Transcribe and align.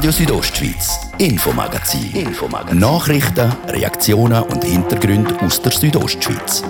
Radio 0.00 0.12
Südostschweiz, 0.12 1.10
Infomagazin. 1.18 2.10
Infomagazin. 2.14 2.78
Nachrichten, 2.78 3.52
Reaktionen 3.68 4.42
und 4.44 4.64
Hintergründe 4.64 5.38
aus 5.42 5.60
der 5.60 5.72
Südostschweiz. 5.72 6.64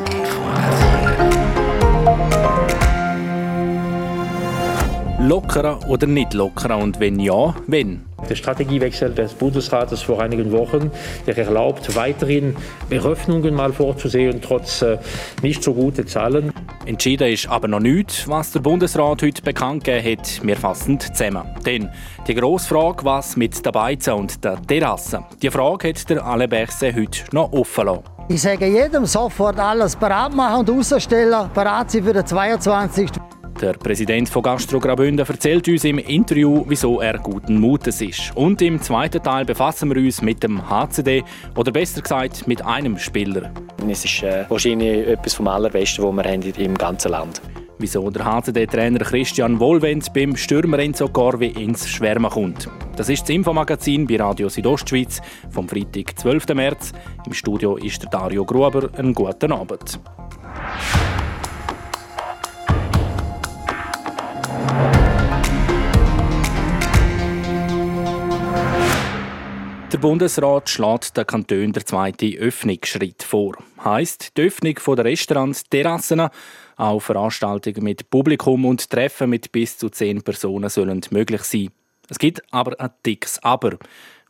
Lockerer 5.21 5.79
oder 5.89 6.09
nicht 6.09 6.35
lockerer 6.35 6.79
und 6.79 6.99
wenn 6.99 7.21
ja, 7.21 7.55
wenn? 7.69 8.01
Der 8.29 8.35
Strategiewechsel 8.35 9.15
des 9.15 9.35
Bundesrates 9.35 10.03
vor 10.03 10.21
einigen 10.21 10.51
Wochen, 10.51 10.91
der 11.29 11.39
erlaubt 11.39 11.95
weiterhin 11.95 12.57
Eröffnungen 12.91 13.55
mal 13.55 13.73
vorzusehen, 13.73 14.41
trotz 14.43 14.83
äh, 14.83 14.99
nicht 15.41 15.63
so 15.63 15.73
guten 15.73 16.09
Zahlen. 16.09 16.53
Entschieden 16.91 17.33
ist 17.33 17.49
aber 17.49 17.69
noch 17.69 17.79
nichts, 17.79 18.27
was 18.27 18.51
der 18.51 18.59
Bundesrat 18.59 19.23
heute 19.23 19.43
bekannt 19.43 19.85
gegeben 19.85 20.19
hat. 20.19 20.45
Wir 20.45 20.57
fassen 20.57 20.99
zusammen. 20.99 21.45
Denn 21.65 21.89
die 22.27 22.35
grosse 22.35 22.67
Frage, 22.67 23.05
was 23.05 23.37
mit 23.37 23.65
der 23.65 23.71
Beize 23.71 24.13
und 24.13 24.43
der 24.43 24.61
Terrasse, 24.61 25.23
die 25.41 25.51
Frage 25.51 25.91
hat 25.91 26.11
der 26.11 26.27
Alain 26.27 26.51
Berset 26.51 26.97
heute 26.97 27.21
noch 27.31 27.53
offen 27.53 27.87
lassen. 27.87 28.03
Ich 28.29 28.43
sage 28.43 28.67
jedem 28.67 29.07
sofort 29.07 29.61
alles 29.61 29.95
parat 29.95 30.35
machen 30.35 30.67
und 30.67 30.71
rausstellen, 30.71 31.49
parat 31.55 31.93
sein 31.93 32.03
für 32.03 32.13
den 32.13 32.27
22. 32.27 33.09
Der 33.61 33.75
Präsident 33.75 34.27
von 34.31 34.43
Gastro 34.43 34.81
Graubünden 34.81 35.27
erzählt 35.27 35.69
uns 35.69 35.85
im 35.85 35.99
Interview, 35.99 36.65
wieso 36.67 37.01
er 37.01 37.19
guten 37.19 37.61
Mutes 37.61 38.01
ist. 38.01 38.35
Und 38.35 38.63
im 38.63 38.81
zweiten 38.81 39.23
Teil 39.23 39.45
befassen 39.45 39.95
wir 39.95 40.03
uns 40.03 40.23
mit 40.23 40.43
dem 40.43 40.71
HCD 40.71 41.23
oder 41.57 41.71
besser 41.71 42.01
gesagt 42.01 42.49
mit 42.49 42.65
einem 42.65 42.99
Spieler. 42.99 43.53
Es 43.87 44.03
ist 44.07 44.23
äh, 44.23 44.47
wahrscheinlich 44.49 45.07
etwas 45.09 45.35
vom 45.35 45.47
Allerbesten, 45.47 46.03
was 46.03 46.25
wir 46.25 46.33
haben 46.33 46.43
im 46.43 46.79
ganzen 46.79 47.11
Land 47.11 47.43
wieso 47.81 48.11
der 48.11 48.27
HCD-Trainer 48.27 48.99
Christian 48.99 49.59
Wohlwend 49.59 50.13
beim 50.13 50.37
Stürmer 50.37 50.79
Enzo 50.81 51.09
Corvi 51.09 51.47
ins 51.47 51.89
Schwärmen 51.89 52.31
kommt. 52.31 52.69
Das 52.97 53.09
ist 53.09 53.23
das 53.23 53.31
Infomagazin 53.31 54.07
bei 54.07 54.17
Radio 54.17 54.51
Südostschweiz 54.51 55.23
vom 55.51 55.67
Freitag, 55.67 56.19
12. 56.19 56.49
März. 56.49 56.93
Im 57.25 57.33
Studio 57.33 57.77
ist 57.77 58.03
der 58.03 58.11
Dario 58.11 58.45
Gruber. 58.45 58.91
Einen 58.99 59.15
guten 59.15 59.53
Abend. 59.53 59.99
Bundesrat 70.01 70.71
schlägt 70.71 71.15
den 71.19 71.27
Kanton 71.27 71.75
der 71.75 71.85
zweite 71.85 72.35
Öffnungsschritt 72.39 73.23
vor. 73.23 73.57
Heißt 73.85 74.35
die 74.35 74.47
Öffnung 74.47 74.75
der 74.97 75.05
Restaurants, 75.05 75.65
Terrassen, 75.65 76.29
auch 76.77 77.01
Veranstaltungen 77.01 77.85
mit 77.85 78.09
Publikum 78.09 78.65
und 78.65 78.89
Treffen 78.89 79.29
mit 79.29 79.53
bis 79.53 79.77
zu 79.77 79.91
zehn 79.91 80.23
Personen 80.23 80.71
sollen 80.71 81.03
möglich 81.11 81.43
sein. 81.43 81.69
Es 82.09 82.19
gibt 82.19 82.43
aber 82.51 82.81
ein 82.81 82.89
dickes 83.05 83.43
Aber. 83.43 83.77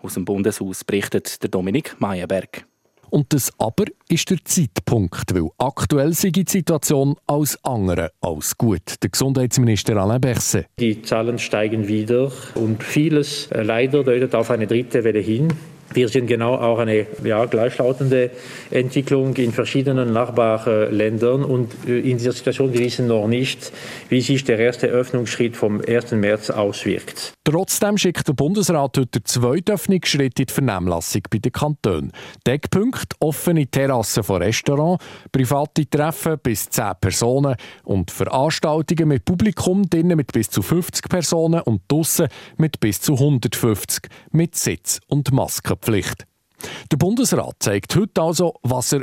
Aus 0.01 0.15
dem 0.15 0.25
Bundeshaus 0.25 0.83
berichtet 0.83 1.41
der 1.41 1.51
Dominik 1.51 1.95
Meyerberg. 2.01 2.67
Und 3.11 3.33
das 3.33 3.53
Aber 3.59 3.85
ist 4.09 4.31
der 4.31 4.39
Zeitpunkt, 4.45 5.35
weil 5.35 5.49
aktuell 5.59 6.13
sei 6.13 6.31
die 6.31 6.45
Situation 6.47 7.17
als 7.27 7.63
andere 7.65 8.13
als 8.21 8.57
gut. 8.57 9.03
Der 9.03 9.11
Gesundheitsminister 9.11 9.97
Alain 9.97 10.21
Berset. 10.21 10.67
Die 10.79 11.03
Zahlen 11.03 11.39
steigen 11.39 11.89
wieder 11.89 12.31
und 12.55 12.83
vieles 12.83 13.49
äh, 13.51 13.63
leider 13.63 14.05
deutet 14.05 14.35
auf 14.35 14.51
eine 14.51 14.67
dritte 14.67 15.05
Welle 15.05 15.21
hin. 15.21 15.53
Wir 15.93 16.09
sehen 16.09 16.29
genau 16.29 16.55
auch 16.55 16.79
eine 16.79 17.07
ja, 17.25 17.45
gleichlautende 17.47 18.31
Entwicklung 18.71 19.35
in 19.35 19.53
verschiedenen 19.53 20.13
Nachbarländern 20.13 21.43
und 21.43 21.73
äh, 21.89 21.99
in 21.99 22.19
dieser 22.19 22.33
Situation 22.33 22.73
wir 22.73 22.81
wissen 22.81 23.09
noch 23.09 23.27
nicht, 23.27 23.73
wie 24.09 24.21
sich 24.21 24.45
der 24.45 24.59
erste 24.59 24.87
Öffnungsschritt 24.87 25.57
vom 25.57 25.81
1. 25.81 26.13
März 26.13 26.51
auswirkt. 26.51 27.33
Trotzdem 27.43 27.99
schickt 27.99 28.29
der 28.29 28.35
Bundesrat 28.35 28.97
heute 28.99 29.07
den 29.07 29.25
zweiten 29.25 29.73
Öffnungsschritt 29.73 30.39
in 30.39 30.47
die 30.47 30.53
Vernehmlassung 30.53 31.23
bei 31.29 31.39
den 31.39 31.51
Kantonen. 31.51 32.13
Deckpunkt 32.47 33.15
offene 33.19 33.67
Terrassen 33.67 34.23
von 34.23 34.43
Restaurants, 34.43 35.05
private 35.33 35.91
Treffen 35.91 36.39
bis 36.41 36.71
10 36.71 36.93
Personen 37.01 37.57
und 37.83 38.13
Veranstaltungen 38.13 39.09
mit 39.09 39.25
Publikum 39.25 39.91
drinnen 39.91 40.17
mit 40.17 40.33
bis 40.33 40.51
zu 40.51 40.63
50 40.63 41.09
Personen 41.09 41.63
und 41.63 41.83
draussen 41.89 42.29
mit 42.59 42.79
bis 42.79 43.01
zu 43.01 43.15
150 43.15 44.09
mit 44.31 44.55
Sitz 44.55 45.01
und 45.09 45.33
Masken. 45.33 45.80
Pflicht. 45.81 46.27
Der 46.93 46.97
Bundesrat 46.97 47.57
zeigt 47.61 47.95
heute 47.97 48.21
also, 48.21 48.55
was 48.63 48.93
er 48.93 49.03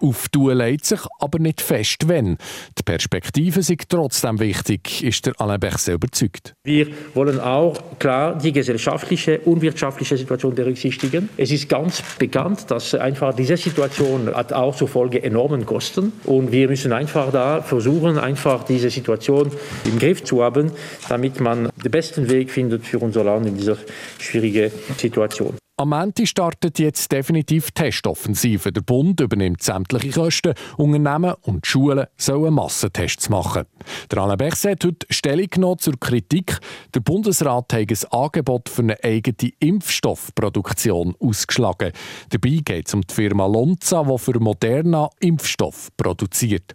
auftun 0.00 0.56
leitet 0.56 0.86
sich 0.86 1.00
aber 1.18 1.38
nicht 1.38 1.60
fest, 1.60 2.08
wenn. 2.08 2.36
Die 2.78 2.82
Perspektive 2.84 3.60
ist 3.60 3.72
trotzdem 3.88 4.40
wichtig, 4.40 5.04
ist 5.04 5.26
der 5.26 5.34
Alain 5.40 5.60
Berset 5.60 5.94
überzeugt. 5.94 6.54
Wir 6.64 6.88
wollen 7.14 7.40
auch 7.40 7.76
klar 7.98 8.36
die 8.38 8.52
gesellschaftliche 8.52 9.40
und 9.40 9.62
wirtschaftliche 9.62 10.16
Situation 10.16 10.54
berücksichtigen. 10.54 11.28
Es 11.36 11.50
ist 11.50 11.68
ganz 11.68 12.02
bekannt, 12.18 12.70
dass 12.70 12.94
einfach 12.94 13.34
diese 13.34 13.56
Situation 13.56 14.34
hat 14.34 14.52
auch 14.52 14.74
zur 14.74 14.88
Folge 14.88 15.22
enormen 15.22 15.66
Kosten 15.66 16.12
und 16.24 16.52
wir 16.52 16.68
müssen 16.68 16.92
einfach 16.92 17.30
da 17.32 17.62
versuchen, 17.62 18.18
einfach 18.18 18.64
diese 18.64 18.90
Situation 18.90 19.50
im 19.84 19.98
Griff 19.98 20.24
zu 20.24 20.42
haben, 20.42 20.72
damit 21.08 21.40
man 21.40 21.68
den 21.84 21.90
besten 21.90 22.28
Weg 22.30 22.50
findet 22.50 22.86
für 22.86 22.98
unser 22.98 23.24
Land 23.24 23.46
in 23.46 23.56
dieser 23.56 23.76
schwierigen 24.18 24.70
Situation. 24.96 25.56
Am 25.78 25.92
Ende 25.92 26.26
startet 26.26 26.78
jetzt 26.78 27.12
definitiv 27.12 27.70
Testoffensive. 27.70 28.72
Der 28.72 28.80
Bund 28.80 29.20
übernimmt 29.20 29.62
sämtliche 29.62 30.10
Kosten. 30.10 30.54
Unternehmen 30.78 31.34
und 31.42 31.66
Schulen 31.66 32.06
sollen 32.16 32.54
Massentests 32.54 33.28
machen. 33.28 33.66
Der 34.10 34.20
Alain 34.20 34.38
Berset 34.38 34.82
hat 34.82 34.84
heute 34.86 35.06
Stellung 35.10 35.48
genommen 35.50 35.78
zur 35.78 36.00
Kritik. 36.00 36.58
Der 36.94 37.00
Bundesrat 37.00 37.74
hat 37.74 37.90
ein 37.90 38.10
Angebot 38.10 38.70
für 38.70 38.84
eine 38.84 39.04
eigene 39.04 39.52
Impfstoffproduktion 39.58 41.14
ausgeschlagen. 41.20 41.92
Dabei 42.30 42.60
geht 42.64 42.88
es 42.88 42.94
um 42.94 43.02
die 43.02 43.12
Firma 43.12 43.44
Lonza, 43.44 44.02
die 44.02 44.16
für 44.18 44.40
Moderna 44.40 45.10
Impfstoff 45.20 45.90
produziert. 45.98 46.74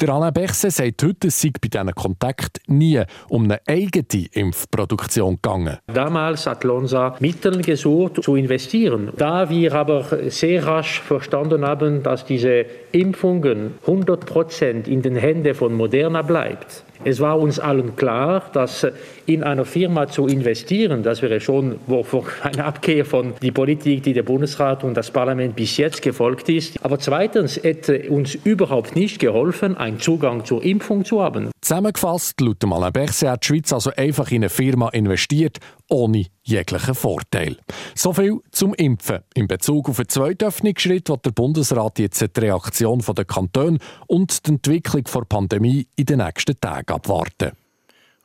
Der 0.00 0.10
Alain 0.10 0.32
Berset 0.32 0.72
sagt 0.72 1.02
heute, 1.02 1.28
es 1.28 1.40
sei 1.40 1.50
bei 1.50 1.68
diesen 1.68 1.94
Kontakt 1.94 2.60
nie 2.66 3.02
um 3.28 3.44
eine 3.44 3.60
eigene 3.66 4.26
Impfproduktion 4.32 5.36
gegangen. 5.36 5.78
Damals 5.86 6.46
hat 6.46 6.64
Lonza 6.64 7.16
Mittel 7.20 7.62
gesucht, 7.62 8.22
zu 8.22 8.36
investieren. 8.36 9.10
Da 9.16 9.48
wir 9.48 9.74
aber 9.74 10.04
sehr 10.28 10.66
rasch 10.66 11.00
verstanden 11.00 11.64
haben, 11.64 12.02
dass 12.02 12.24
diese 12.24 12.66
Impfungen 12.92 13.74
100 13.82 14.26
Prozent 14.26 14.88
in 14.88 15.02
den 15.02 15.16
Händen 15.16 15.54
von 15.54 15.74
Moderna 15.74 16.22
bleibt, 16.22 16.84
es 17.04 17.20
war 17.20 17.38
uns 17.38 17.58
allen 17.58 17.96
klar, 17.96 18.50
dass 18.52 18.86
in 19.26 19.42
einer 19.42 19.64
Firma 19.64 20.08
zu 20.08 20.26
investieren, 20.26 21.02
das 21.02 21.22
wäre 21.22 21.40
schon 21.40 21.78
eine 22.42 22.64
Abkehr 22.64 23.04
von 23.04 23.34
der 23.42 23.52
Politik, 23.52 24.02
die 24.02 24.12
der 24.12 24.22
Bundesrat 24.22 24.84
und 24.84 24.94
das 24.94 25.10
Parlament 25.10 25.56
bis 25.56 25.76
jetzt 25.76 26.02
gefolgt 26.02 26.48
ist. 26.48 26.84
Aber 26.84 26.98
zweitens 26.98 27.62
hätte 27.62 28.08
uns 28.10 28.34
überhaupt 28.34 28.96
nicht 28.96 29.18
geholfen, 29.18 29.76
einen 29.76 30.00
Zugang 30.00 30.44
zur 30.44 30.62
Impfung 30.62 31.04
zu 31.04 31.22
haben. 31.22 31.50
Zusammengefasst, 31.60 32.40
laut 32.40 32.64
Alain 32.64 32.92
Berset 32.92 33.28
hat 33.28 33.42
die 33.42 33.46
Schweiz 33.48 33.72
also 33.72 33.90
einfach 33.96 34.30
in 34.30 34.36
eine 34.36 34.48
Firma 34.48 34.88
investiert, 34.90 35.58
ohne 35.88 36.26
jeglichen 36.46 36.94
Vorteil. 36.94 37.56
So 37.94 38.12
viel 38.12 38.40
zum 38.50 38.74
Impfen. 38.74 39.20
In 39.34 39.48
Bezug 39.48 39.88
auf 39.88 39.96
den 39.96 40.08
zweiten 40.08 40.44
Öffnungsschritt 40.44 41.08
wird 41.08 41.26
der 41.26 41.32
Bundesrat 41.32 41.98
jetzt 41.98 42.20
die 42.20 42.40
Reaktion 42.40 43.00
der 43.00 43.24
Kantone 43.24 43.78
und 44.06 44.46
die 44.46 44.52
Entwicklung 44.52 45.04
der 45.04 45.20
Pandemie 45.22 45.86
in 45.96 46.06
den 46.06 46.18
nächsten 46.18 46.58
Tagen 46.60 46.92
abwarten. 46.92 47.52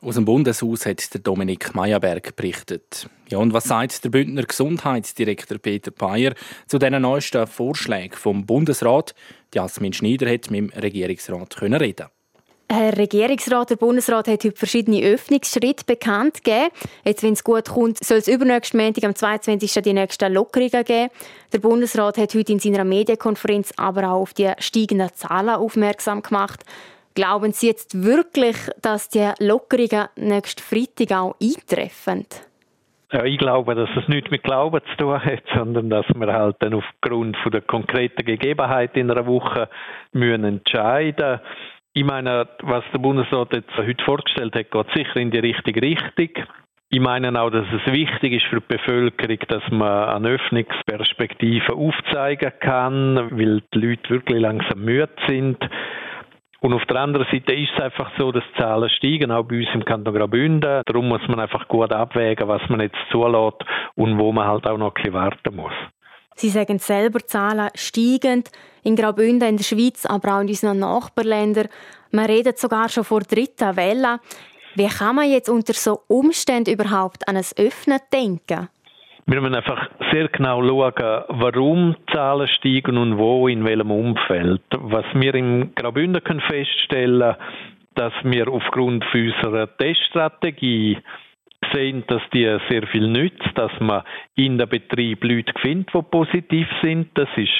Aus 0.00 0.16
dem 0.16 0.24
Bundeshaus 0.24 0.84
hat 0.84 1.14
der 1.14 1.20
Dominik 1.20 1.76
Meyerberg 1.76 2.34
berichtet. 2.34 3.08
Ja, 3.28 3.38
und 3.38 3.52
was 3.52 3.64
sagt 3.64 4.02
der 4.02 4.10
Bündner 4.10 4.42
Gesundheitsdirektor 4.42 5.58
Peter 5.58 5.92
Bayer 5.92 6.34
zu 6.66 6.78
diesen 6.78 7.02
neuesten 7.02 7.46
Vorschlägen 7.46 8.16
vom 8.16 8.44
Bundesrat? 8.44 9.14
Jasmin 9.54 9.92
Schneider 9.92 10.28
hat 10.28 10.50
mit 10.50 10.58
dem 10.58 10.70
Regierungsrat 10.70 11.62
reden 11.62 12.06
Herr 12.74 12.96
Regierungsrat, 12.96 13.68
der 13.68 13.76
Bundesrat 13.76 14.28
hat 14.28 14.44
heute 14.44 14.56
verschiedene 14.56 15.02
Öffnungsschritte 15.02 15.84
bekannt 15.84 16.42
gegeben. 16.42 16.70
Jetzt, 17.04 17.22
wenn 17.22 17.34
es 17.34 17.44
gut 17.44 17.68
kommt, 17.68 18.02
soll 18.02 18.16
es 18.16 18.28
übernächsten 18.28 18.80
Montag, 18.80 19.04
am 19.04 19.14
22. 19.14 19.82
die 19.82 19.92
nächsten 19.92 20.32
Lockerungen 20.32 20.82
geben. 20.82 21.10
Der 21.52 21.58
Bundesrat 21.58 22.16
hat 22.16 22.34
heute 22.34 22.52
in 22.52 22.60
seiner 22.60 22.84
Medienkonferenz 22.84 23.74
aber 23.76 24.10
auch 24.10 24.22
auf 24.22 24.32
die 24.32 24.50
steigenden 24.58 25.12
Zahlen 25.12 25.50
aufmerksam 25.50 26.22
gemacht. 26.22 26.64
Glauben 27.14 27.52
Sie 27.52 27.66
jetzt 27.66 28.04
wirklich, 28.04 28.56
dass 28.80 29.10
die 29.10 29.30
Lockerungen 29.38 30.08
nächsten 30.16 30.62
Freitag 30.62 31.14
auch 31.14 31.36
eintreffen? 31.42 32.24
Ja, 33.12 33.22
ich 33.24 33.36
glaube, 33.36 33.74
dass 33.74 33.90
es 33.98 34.08
nichts 34.08 34.30
mit 34.30 34.44
Glauben 34.44 34.80
zu 34.92 34.96
tun 34.96 35.22
hat, 35.22 35.42
sondern 35.54 35.90
dass 35.90 36.06
wir 36.14 36.32
halt 36.32 36.56
dann 36.60 36.72
aufgrund 36.72 37.36
von 37.36 37.52
der 37.52 37.60
konkreten 37.60 38.24
Gegebenheit 38.24 38.96
in 38.96 39.10
einer 39.10 39.26
Woche 39.26 39.68
müssen 40.12 40.44
entscheiden 40.44 41.40
ich 41.94 42.04
meine, 42.04 42.48
was 42.62 42.84
der 42.92 42.98
Bundesrat 42.98 43.52
jetzt 43.52 43.76
heute 43.76 44.04
vorgestellt 44.04 44.54
hat, 44.54 44.70
geht 44.70 44.86
sicher 44.94 45.16
in 45.16 45.30
die 45.30 45.40
richtige 45.40 45.82
Richtung. 45.82 46.44
Ich 46.88 47.00
meine 47.00 47.40
auch, 47.40 47.50
dass 47.50 47.66
es 47.72 47.92
wichtig 47.92 48.34
ist 48.34 48.46
für 48.46 48.60
die 48.60 48.76
Bevölkerung, 48.76 49.38
dass 49.48 49.62
man 49.70 50.08
eine 50.10 50.28
Öffnungsperspektive 50.28 51.72
aufzeigen 51.72 52.52
kann, 52.60 53.30
weil 53.30 53.62
die 53.74 53.78
Leute 53.78 54.10
wirklich 54.10 54.40
langsam 54.40 54.84
müde 54.84 55.08
sind. 55.26 55.58
Und 56.60 56.74
auf 56.74 56.84
der 56.84 57.00
anderen 57.00 57.26
Seite 57.32 57.54
ist 57.54 57.72
es 57.74 57.82
einfach 57.82 58.10
so, 58.18 58.30
dass 58.30 58.44
die 58.54 58.60
Zahlen 58.60 58.88
steigen, 58.90 59.32
auch 59.32 59.44
bei 59.44 59.58
uns 59.58 59.74
im 59.74 59.84
Kanton 59.84 60.14
Graubünden. 60.14 60.82
Darum 60.86 61.08
muss 61.08 61.26
man 61.28 61.40
einfach 61.40 61.66
gut 61.66 61.92
abwägen, 61.92 62.46
was 62.46 62.66
man 62.68 62.80
jetzt 62.80 62.98
zulässt 63.10 63.64
und 63.96 64.18
wo 64.18 64.32
man 64.32 64.46
halt 64.46 64.66
auch 64.66 64.78
noch 64.78 64.94
ein 64.94 64.94
bisschen 64.94 65.14
warten 65.14 65.56
muss. 65.56 65.72
Sie 66.34 66.48
sagen 66.48 66.78
selber, 66.78 67.20
Zahlen 67.20 67.70
steigend 67.74 68.50
in 68.82 68.96
Graubünden, 68.96 69.48
in 69.48 69.56
der 69.56 69.64
Schweiz, 69.64 70.06
aber 70.06 70.36
auch 70.36 70.40
in 70.40 70.48
unseren 70.48 70.78
Nachbarländern. 70.80 71.68
Man 72.10 72.26
redet 72.26 72.58
sogar 72.58 72.88
schon 72.88 73.04
vor 73.04 73.20
dritten 73.20 73.76
Welle. 73.76 74.18
Wie 74.74 74.88
kann 74.88 75.16
man 75.16 75.30
jetzt 75.30 75.48
unter 75.48 75.74
so 75.74 76.00
Umständen 76.08 76.72
überhaupt 76.72 77.28
an 77.28 77.36
ein 77.36 77.44
Öffnen 77.56 78.00
denken? 78.12 78.68
Wir 79.26 79.40
müssen 79.40 79.54
einfach 79.54 79.88
sehr 80.10 80.28
genau 80.28 80.66
schauen, 80.66 81.24
warum 81.28 81.96
Zahlen 82.12 82.48
steigen 82.48 82.96
und 82.96 83.18
wo, 83.18 83.46
in 83.46 83.64
welchem 83.64 83.92
Umfeld. 83.92 84.62
Was 84.72 85.04
wir 85.14 85.34
im 85.34 85.74
Graubünden 85.74 86.24
können 86.24 86.40
feststellen 86.40 87.36
dass 87.94 88.12
wir 88.22 88.48
aufgrund 88.48 89.04
unserer 89.12 89.68
Teststrategie 89.76 90.98
sehen, 91.72 92.04
dass 92.06 92.22
die 92.32 92.44
sehr 92.68 92.86
viel 92.88 93.08
nützt, 93.08 93.50
dass 93.54 93.72
man 93.80 94.02
in 94.34 94.58
der 94.58 94.66
Betrieb 94.66 95.24
Leute 95.24 95.52
findet, 95.60 95.94
die 95.94 96.02
positiv 96.02 96.68
sind. 96.82 97.08
Das 97.14 97.28
ist 97.36 97.52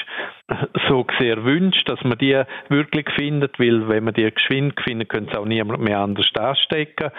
so 0.87 1.05
sehr 1.19 1.37
erwünscht, 1.37 1.87
dass 1.87 2.03
man 2.03 2.17
die 2.17 2.41
wirklich 2.69 3.09
findet, 3.15 3.59
weil 3.59 3.87
wenn 3.87 4.05
man 4.05 4.13
die 4.13 4.29
geschwind 4.29 4.79
findet, 4.81 5.09
können 5.09 5.27
es 5.29 5.37
auch 5.37 5.45
niemand 5.45 5.81
mehr 5.81 5.99
anders 5.99 6.29
anstecken. 6.35 7.11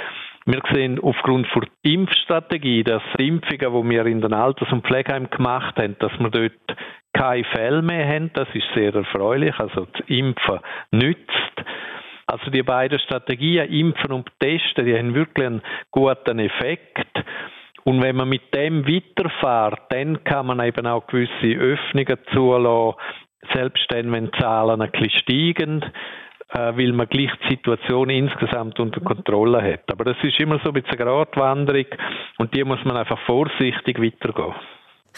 Wir 0.47 0.61
sehen 0.73 1.01
aufgrund 1.01 1.49
der 1.55 1.69
Impfstrategie, 1.83 2.85
dass 2.85 3.03
die 3.19 3.29
Impfungen, 3.29 3.89
die 3.89 3.91
wir 3.91 4.07
in 4.07 4.21
den 4.21 4.35
Alters- 4.35 4.73
und 4.73 4.87
Pflegeheimen 4.87 5.31
gemacht 5.31 5.77
haben, 5.79 5.97
dass 6.01 6.13
wir 6.19 6.29
dort 6.29 6.79
keine 7.15 7.45
Fälle 7.45 7.81
mehr 7.81 8.07
haben. 8.07 8.31
Das 8.35 8.49
ist 8.53 8.67
sehr 8.75 8.95
erfreulich. 8.95 9.59
Also 9.59 9.87
das 9.91 10.07
Impfen 10.09 10.61
nützt. 10.91 11.65
Also 12.27 12.51
die 12.51 12.63
beiden 12.63 12.99
Strategien, 12.99 13.69
Impfen 13.71 14.13
und 14.13 14.31
Testen, 14.41 14.87
die 14.87 14.97
haben 14.97 15.15
wirklich 15.15 15.47
einen 15.47 15.63
guten 15.91 16.39
Effekt. 16.39 17.09
Und 17.85 18.03
wenn 18.03 18.17
man 18.17 18.29
mit 18.29 18.55
dem 18.55 18.87
weiterfährt, 18.87 19.93
dann 19.93 20.25
kann 20.25 20.47
man 20.47 20.61
eben 20.61 20.87
auch 20.87 21.07
gewisse 21.07 21.61
Öffnungen 21.61 22.19
zulassen, 22.33 22.99
selbst 23.53 23.85
dann, 23.91 24.11
wenn 24.11 24.31
die 24.31 24.39
Zahlen 24.41 24.81
ein 24.81 24.91
bisschen 24.91 25.11
steigen, 25.11 25.83
äh, 26.51 26.77
weil 26.77 26.93
man 26.93 27.09
gleich 27.09 27.31
die 27.45 27.57
Situation 27.57 28.09
insgesamt 28.09 28.81
unter 28.81 29.01
Kontrolle 29.01 29.63
hat. 29.63 29.93
Aber 29.93 30.05
das 30.05 30.17
ist 30.23 30.41
immer 30.41 30.59
so 30.61 30.71
ein 30.71 30.75
bisschen 30.75 30.99
eine 30.99 31.05
Gratwanderung 31.05 31.87
und 32.39 32.55
die 32.55 32.65
muss 32.65 32.83
man 32.85 32.97
einfach 32.97 33.19
vorsichtig 33.27 34.01
weitergehen 34.01 34.55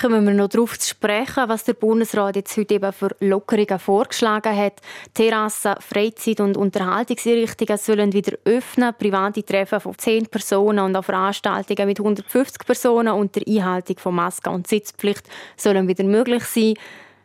kommen 0.00 0.26
wir 0.26 0.34
noch 0.34 0.48
darauf 0.48 0.78
zu 0.78 0.90
sprechen, 0.90 1.48
was 1.48 1.64
der 1.64 1.72
Bundesrat 1.75 2.37
jetzt 2.37 2.56
heute 2.56 2.75
eben 2.75 2.93
für 2.93 3.16
Lockerungen 3.20 3.78
vorgeschlagen 3.78 4.54
hat. 4.54 4.75
Terrassen, 5.14 5.75
Freizeit- 5.81 6.40
und 6.40 6.56
Unterhaltungseinrichtungen 6.56 7.78
sollen 7.78 8.12
wieder 8.12 8.37
öffnen, 8.44 8.94
private 8.98 9.44
Treffen 9.44 9.81
von 9.81 9.96
10 9.96 10.26
Personen 10.26 10.84
und 10.84 10.96
auch 10.96 11.04
Veranstaltungen 11.04 11.88
mit 11.88 11.98
150 11.98 12.66
Personen 12.66 13.14
unter 13.14 13.40
Einhaltung 13.46 13.98
von 13.98 14.14
Masken 14.14 14.50
und 14.50 14.66
Sitzpflicht 14.66 15.25
sollen 15.56 15.88
wieder 15.88 16.04
möglich 16.04 16.44
sein. 16.44 16.75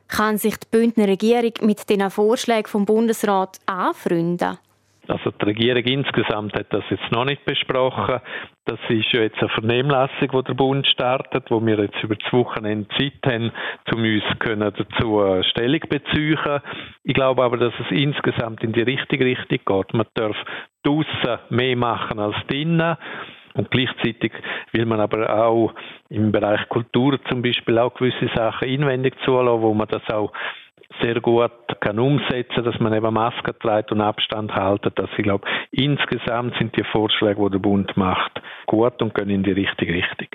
Kann 0.07 0.38
sich 0.38 0.57
die 0.57 0.68
Bündner 0.71 1.07
Regierung 1.07 1.53
mit 1.62 1.89
diesen 1.89 2.09
Vorschlägen 2.09 2.68
vom 2.68 2.85
Bundesrat 2.85 3.59
anfreunden? 3.65 4.57
Also 5.07 5.31
die 5.31 5.45
Regierung 5.45 5.83
insgesamt 5.83 6.53
hat 6.53 6.71
das 6.71 6.83
jetzt 6.89 7.12
noch 7.12 7.25
nicht 7.25 7.44
besprochen. 7.44 8.19
Das 8.65 8.80
ist 8.88 9.12
ja 9.12 9.21
jetzt 9.21 9.39
eine 9.39 9.50
Vernehmlassung, 9.50 10.30
die 10.31 10.44
der 10.44 10.53
Bund 10.53 10.86
startet, 10.88 11.50
wo 11.50 11.65
wir 11.65 11.80
jetzt 11.80 12.03
über 12.03 12.15
das 12.15 12.31
Wochenende 12.31 12.88
Zeit 12.98 13.13
haben, 13.25 13.51
um 13.94 14.03
uns 14.03 14.24
können 14.39 14.71
dazu 14.75 15.44
Stellung 15.50 15.81
beziehen. 15.89 16.38
Ich 17.03 17.13
glaube 17.13 17.44
aber, 17.44 17.57
dass 17.57 17.74
es 17.80 17.92
insgesamt 17.92 18.63
in 18.63 18.74
die 18.74 18.83
richtige 18.83 19.25
Richtung 19.25 19.59
geht. 19.65 19.94
Man 19.94 20.07
darf 20.13 20.38
draussen 20.83 21.39
mehr 21.50 21.75
machen 21.75 22.19
als 22.19 22.36
drinnen. 22.47 22.97
Und 23.54 23.69
gleichzeitig 23.69 24.31
will 24.71 24.86
man 24.86 25.01
aber 25.01 25.30
auch 25.44 25.74
im 26.09 26.31
Bereich 26.31 26.69
Kultur 26.69 27.19
zum 27.30 27.42
Beispiel 27.42 27.77
auch 27.80 27.94
gewisse 27.94 28.30
Sachen 28.33 28.68
inwendig 28.69 29.15
zulassen, 29.25 29.62
wo 29.62 29.74
man 29.74 29.89
das 29.89 30.07
auch 30.09 30.31
sehr 31.01 31.21
gut 31.21 31.51
kann 31.79 31.99
umsetzen, 31.99 32.63
dass 32.63 32.79
man 32.79 32.93
eben 32.93 33.13
Masken 33.13 33.53
trägt 33.59 33.91
und 33.91 34.01
Abstand 34.01 34.53
halten. 34.53 34.91
Dass 34.95 35.09
ich 35.17 35.23
glaube, 35.23 35.47
insgesamt 35.71 36.55
sind 36.57 36.75
die 36.75 36.83
Vorschläge, 36.91 37.41
die 37.43 37.51
der 37.51 37.59
Bund 37.59 37.95
macht, 37.97 38.41
gut 38.67 39.01
und 39.01 39.13
gehen 39.13 39.29
in 39.29 39.43
die 39.43 39.51
richtige 39.51 39.93
Richtung. 39.93 40.27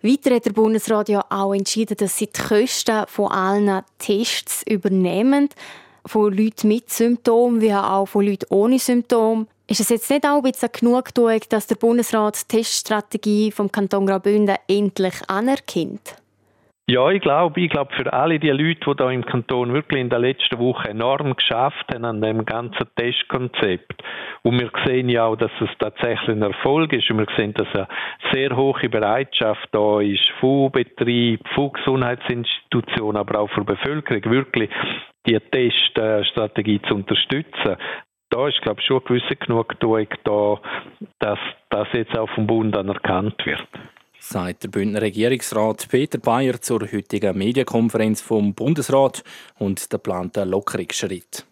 Weiter 0.00 0.36
hat 0.36 0.46
der 0.46 0.52
Bundesrat 0.52 1.08
ja 1.08 1.24
auch 1.28 1.52
entschieden, 1.52 1.96
dass 1.98 2.18
sie 2.18 2.28
die 2.28 2.40
Kosten 2.40 3.04
von 3.08 3.32
allen 3.32 3.82
Tests 3.98 4.64
übernehmen, 4.70 5.48
von 6.06 6.32
Leuten 6.32 6.68
mit 6.68 6.88
Symptomen 6.88 7.60
wie 7.60 7.74
auch 7.74 8.06
von 8.06 8.24
Leuten 8.24 8.46
ohne 8.50 8.78
Symptome. 8.78 9.46
Ist 9.66 9.80
es 9.80 9.88
jetzt 9.88 10.08
nicht 10.08 10.24
auch 10.24 10.36
ein 10.36 10.50
bisschen 10.50 10.70
genug, 10.72 11.10
dass 11.50 11.66
der 11.66 11.74
Bundesrat 11.74 12.40
die 12.40 12.56
Teststrategie 12.56 13.50
vom 13.50 13.70
Kanton 13.70 14.06
Graubünden 14.06 14.56
endlich 14.68 15.14
anerkennt? 15.26 16.16
Ja, 16.90 17.10
ich 17.10 17.20
glaube, 17.20 17.60
ich 17.60 17.68
glaube 17.68 17.94
für 17.94 18.10
alle 18.14 18.38
die 18.38 18.48
Leute, 18.48 18.80
die 18.86 18.96
da 18.96 19.10
im 19.10 19.22
Kanton 19.22 19.74
wirklich 19.74 20.00
in 20.00 20.08
der 20.08 20.20
letzten 20.20 20.58
Woche 20.58 20.88
enorm 20.88 21.36
geschafft 21.36 21.84
haben 21.92 22.06
an 22.06 22.22
dem 22.22 22.46
ganzen 22.46 22.86
Testkonzept. 22.96 24.02
Und 24.42 24.58
wir 24.58 24.70
sehen 24.86 25.10
ja 25.10 25.26
auch, 25.26 25.36
dass 25.36 25.50
es 25.60 25.68
tatsächlich 25.78 26.30
ein 26.30 26.40
Erfolg 26.40 26.94
ist. 26.94 27.10
Und 27.10 27.18
wir 27.18 27.26
sehen, 27.36 27.52
dass 27.52 27.68
eine 27.74 27.88
sehr 28.32 28.56
hohe 28.56 28.88
Bereitschaft 28.88 29.68
da 29.72 30.00
ist, 30.00 30.30
von 30.40 30.72
Betrieb, 30.72 31.46
von 31.54 31.74
Gesundheitsinstitutionen, 31.74 33.18
aber 33.18 33.40
auch 33.40 33.50
für 33.50 33.66
die 33.66 33.74
Bevölkerung, 33.74 34.24
wirklich 34.32 34.70
die 35.26 35.38
Teststrategie 35.38 36.80
zu 36.88 36.94
unterstützen 36.94 37.76
da 38.30 38.46
ist, 38.46 38.60
glaube 38.60 38.78
ich, 38.80 38.86
schon 38.86 38.98
eine 38.98 39.06
gewisse 39.06 39.36
Genugtuung 39.36 40.06
da, 40.24 40.60
dass 41.18 41.38
das 41.70 41.88
jetzt 41.94 42.16
auch 42.16 42.28
vom 42.34 42.46
Bund 42.46 42.76
anerkannt 42.76 43.34
wird 43.46 43.66
sagt 44.20 44.64
der 44.64 44.68
Bündner 44.68 45.02
Regierungsrat 45.02 45.88
Peter 45.88 46.18
Bayer 46.18 46.60
zur 46.60 46.80
heutigen 46.92 47.36
Medienkonferenz 47.36 48.20
vom 48.20 48.54
Bundesrat 48.54 49.22
und 49.58 49.92
der 49.92 49.98
geplanten 49.98 50.48
Lockerungsschritt. 50.48 51.44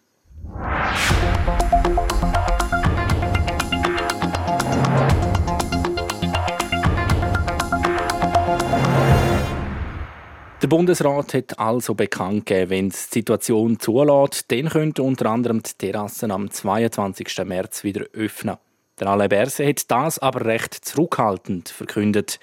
Der 10.59 10.67
Bundesrat 10.67 11.33
hat 11.35 11.59
also 11.59 11.93
bekannt 11.93 12.47
gegeben, 12.47 12.69
wenn 12.71 12.89
die 12.89 12.95
Situation 12.95 13.79
zulässt, 13.79 14.51
dann 14.51 14.69
könnte 14.69 15.03
unter 15.03 15.27
anderem 15.27 15.61
die 15.61 15.71
Terrassen 15.77 16.31
am 16.31 16.49
22. 16.49 17.45
März 17.45 17.83
wieder 17.83 18.05
öffnen. 18.13 18.57
Der 18.99 19.07
Alain 19.07 19.29
Berse 19.29 19.67
hat 19.67 19.89
das 19.91 20.17
aber 20.19 20.45
recht 20.45 20.73
zurückhaltend 20.73 21.69
verkündet. 21.69 22.39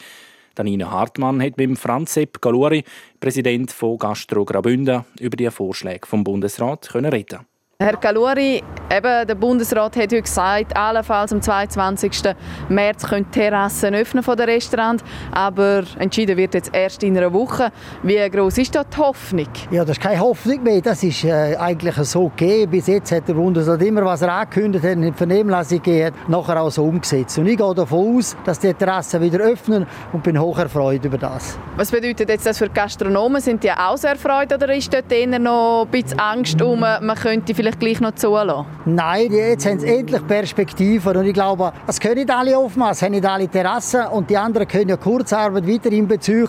Danina 0.55 0.91
Hartmann 0.91 1.43
hat 1.43 1.57
mit 1.57 1.77
Franz 1.77 2.19
Galuri, 2.41 2.85
Präsident 3.19 3.73
von 3.73 3.99
Gastro 3.99 4.45
Graubünden, 4.45 5.05
über 5.19 5.37
die 5.37 5.51
Vorschläge 5.51 6.07
vom 6.07 6.23
Bundesrat 6.23 6.95
reden 6.95 7.41
Herr 7.81 7.97
Galuri, 7.97 8.63
eben 8.97 9.27
der 9.27 9.35
Bundesrat 9.35 9.97
hat 9.97 10.03
heute 10.03 10.23
gesagt, 10.23 10.77
allenfalls 10.77 11.33
am 11.33 11.43
22. 11.43 12.35
März 12.69 13.07
können 13.07 13.27
die 13.27 13.41
Terrassen 13.41 13.95
öffnen 13.95 14.23
von 14.23 14.37
der 14.37 14.47
Restaurant, 14.47 15.03
aber 15.33 15.85
entschieden 15.99 16.37
wird 16.37 16.55
jetzt 16.55 16.75
erst 16.75 17.03
in 17.03 17.17
einer 17.17 17.33
Woche. 17.33 17.71
Wie 18.03 18.19
groß 18.29 18.59
ist 18.59 18.75
da 18.75 18.85
die 18.85 18.97
Hoffnung? 18.97 19.49
Ja, 19.71 19.85
das 19.85 19.97
ist 19.97 20.03
keine 20.03 20.21
Hoffnung 20.21 20.63
mehr. 20.63 20.81
Das 20.81 21.03
ist 21.03 21.25
äh, 21.25 21.57
eigentlich 21.57 21.97
so 21.97 22.29
gegeben. 22.29 22.71
Bis 22.71 22.87
jetzt 22.87 23.13
hat 23.13 23.29
der 23.29 23.35
Bundesrat 23.35 23.83
immer, 23.83 24.05
was 24.05 24.23
er 24.23 24.33
angekündigt 24.33 24.85
hat, 24.85 24.93
in 24.93 25.03
die 25.03 25.13
Vernehmlassung 25.13 25.83
gegeben, 25.83 26.17
nachher 26.29 26.61
auch 26.61 26.71
so 26.71 26.85
umgesetzt. 26.85 27.39
Und 27.39 27.47
ich 27.47 27.57
gehe 27.57 27.75
davon 27.75 28.19
aus, 28.19 28.37
dass 28.45 28.59
die 28.59 28.73
Terrassen 28.73 29.21
wieder 29.21 29.41
öffnen 29.41 29.87
und 30.13 30.23
bin 30.23 30.39
hoch 30.41 30.59
erfreut 30.59 31.05
über 31.05 31.19
das. 31.19 31.59
Was 31.77 31.91
bedeutet 31.91 32.29
jetzt 32.29 32.47
das 32.47 32.59
für 32.59 32.69
die 32.69 32.75
Gastronomen? 32.75 33.41
Sind 33.41 33.63
die 33.65 33.73
auch 33.73 33.97
sehr 33.97 34.13
erfreut 34.13 34.53
oder 34.53 34.75
ist 34.75 34.93
dort 34.93 35.11
eher 35.11 35.39
noch 35.39 35.87
ein 35.87 35.91
bisschen 35.91 36.19
Angst 36.21 36.63
um, 36.63 36.81
man 36.81 37.15
könnte 37.17 37.55
vielleicht 37.55 37.81
gleich 37.81 38.01
noch 38.01 38.15
zulassen? 38.15 38.67
Nein, 38.87 39.33
jetzt 39.33 39.65
haben 39.65 39.79
sie 39.79 39.89
endlich 39.89 40.27
Perspektiven 40.27 41.17
und 41.17 41.25
ich 41.25 41.33
glaube, 41.33 41.73
es 41.87 41.99
können 41.99 42.17
nicht 42.17 42.31
alle 42.31 42.59
aufmachen, 42.59 42.93
es 42.93 43.01
haben 43.01 43.13
nicht 43.13 43.25
alle 43.25 43.49
Terrassen 43.49 44.09
und 44.09 44.29
die 44.29 44.37
anderen 44.37 44.69
können 44.69 44.91
ja 44.91 44.99
Kurzarbeit 44.99 45.67
weiterhin 45.67 46.07
beziehen. 46.07 46.47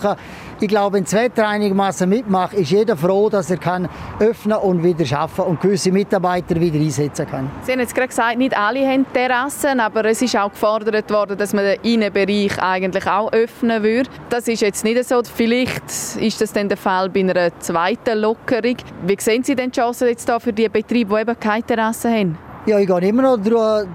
Ich 0.60 0.68
glaube, 0.68 0.96
wenn 0.96 1.04
das 1.04 1.14
Wetter 1.14 1.48
einigermaßen 1.48 2.06
mitmacht, 2.08 2.52
ist 2.52 2.70
jeder 2.70 2.94
froh, 2.96 3.30
dass 3.30 3.50
er 3.50 3.56
kann 3.56 3.88
öffnen 4.20 4.58
und 4.58 4.82
wieder 4.82 5.18
arbeiten 5.18 5.42
und 5.42 5.60
gewisse 5.62 5.92
Mitarbeiter 5.92 6.60
wieder 6.60 6.78
einsetzen 6.78 7.26
kann. 7.26 7.50
Sie 7.62 7.72
haben 7.72 7.80
jetzt 7.80 7.94
gerade 7.94 8.08
gesagt, 8.08 8.36
nicht 8.36 8.56
alle 8.56 8.86
haben 8.86 9.06
Terrassen, 9.14 9.80
aber 9.80 10.04
es 10.04 10.20
ist 10.20 10.36
auch 10.36 10.50
gefordert 10.50 11.10
worden, 11.10 11.38
dass 11.38 11.54
man 11.54 11.64
den 11.64 11.80
Innenbereich 11.82 12.58
eigentlich 12.58 13.06
auch 13.06 13.32
öffnen 13.32 13.82
würde. 13.82 14.10
Das 14.28 14.48
ist 14.48 14.60
jetzt 14.60 14.84
nicht 14.84 15.02
so. 15.04 15.22
Vielleicht 15.24 15.84
ist 16.20 16.40
das 16.40 16.52
dann 16.52 16.68
der 16.68 16.76
Fall 16.78 17.08
bei 17.08 17.20
einer 17.20 17.58
zweiten 17.60 18.18
Lockerung. 18.18 18.76
Wie 19.06 19.16
sehen 19.18 19.42
Sie 19.42 19.54
denn 19.54 19.70
die 19.70 19.80
Chancen 19.80 20.08
jetzt 20.08 20.28
da 20.28 20.38
für 20.38 20.52
die 20.52 20.68
Betriebe, 20.68 21.14
die 21.14 21.20
eben 21.20 21.40
keine 21.40 21.62
Terrasse 21.62 22.10
haben? 22.10 22.25
Ja, 22.66 22.80
ich 22.80 22.88
gehe 22.88 22.98
immer 22.98 23.22
noch 23.22 23.38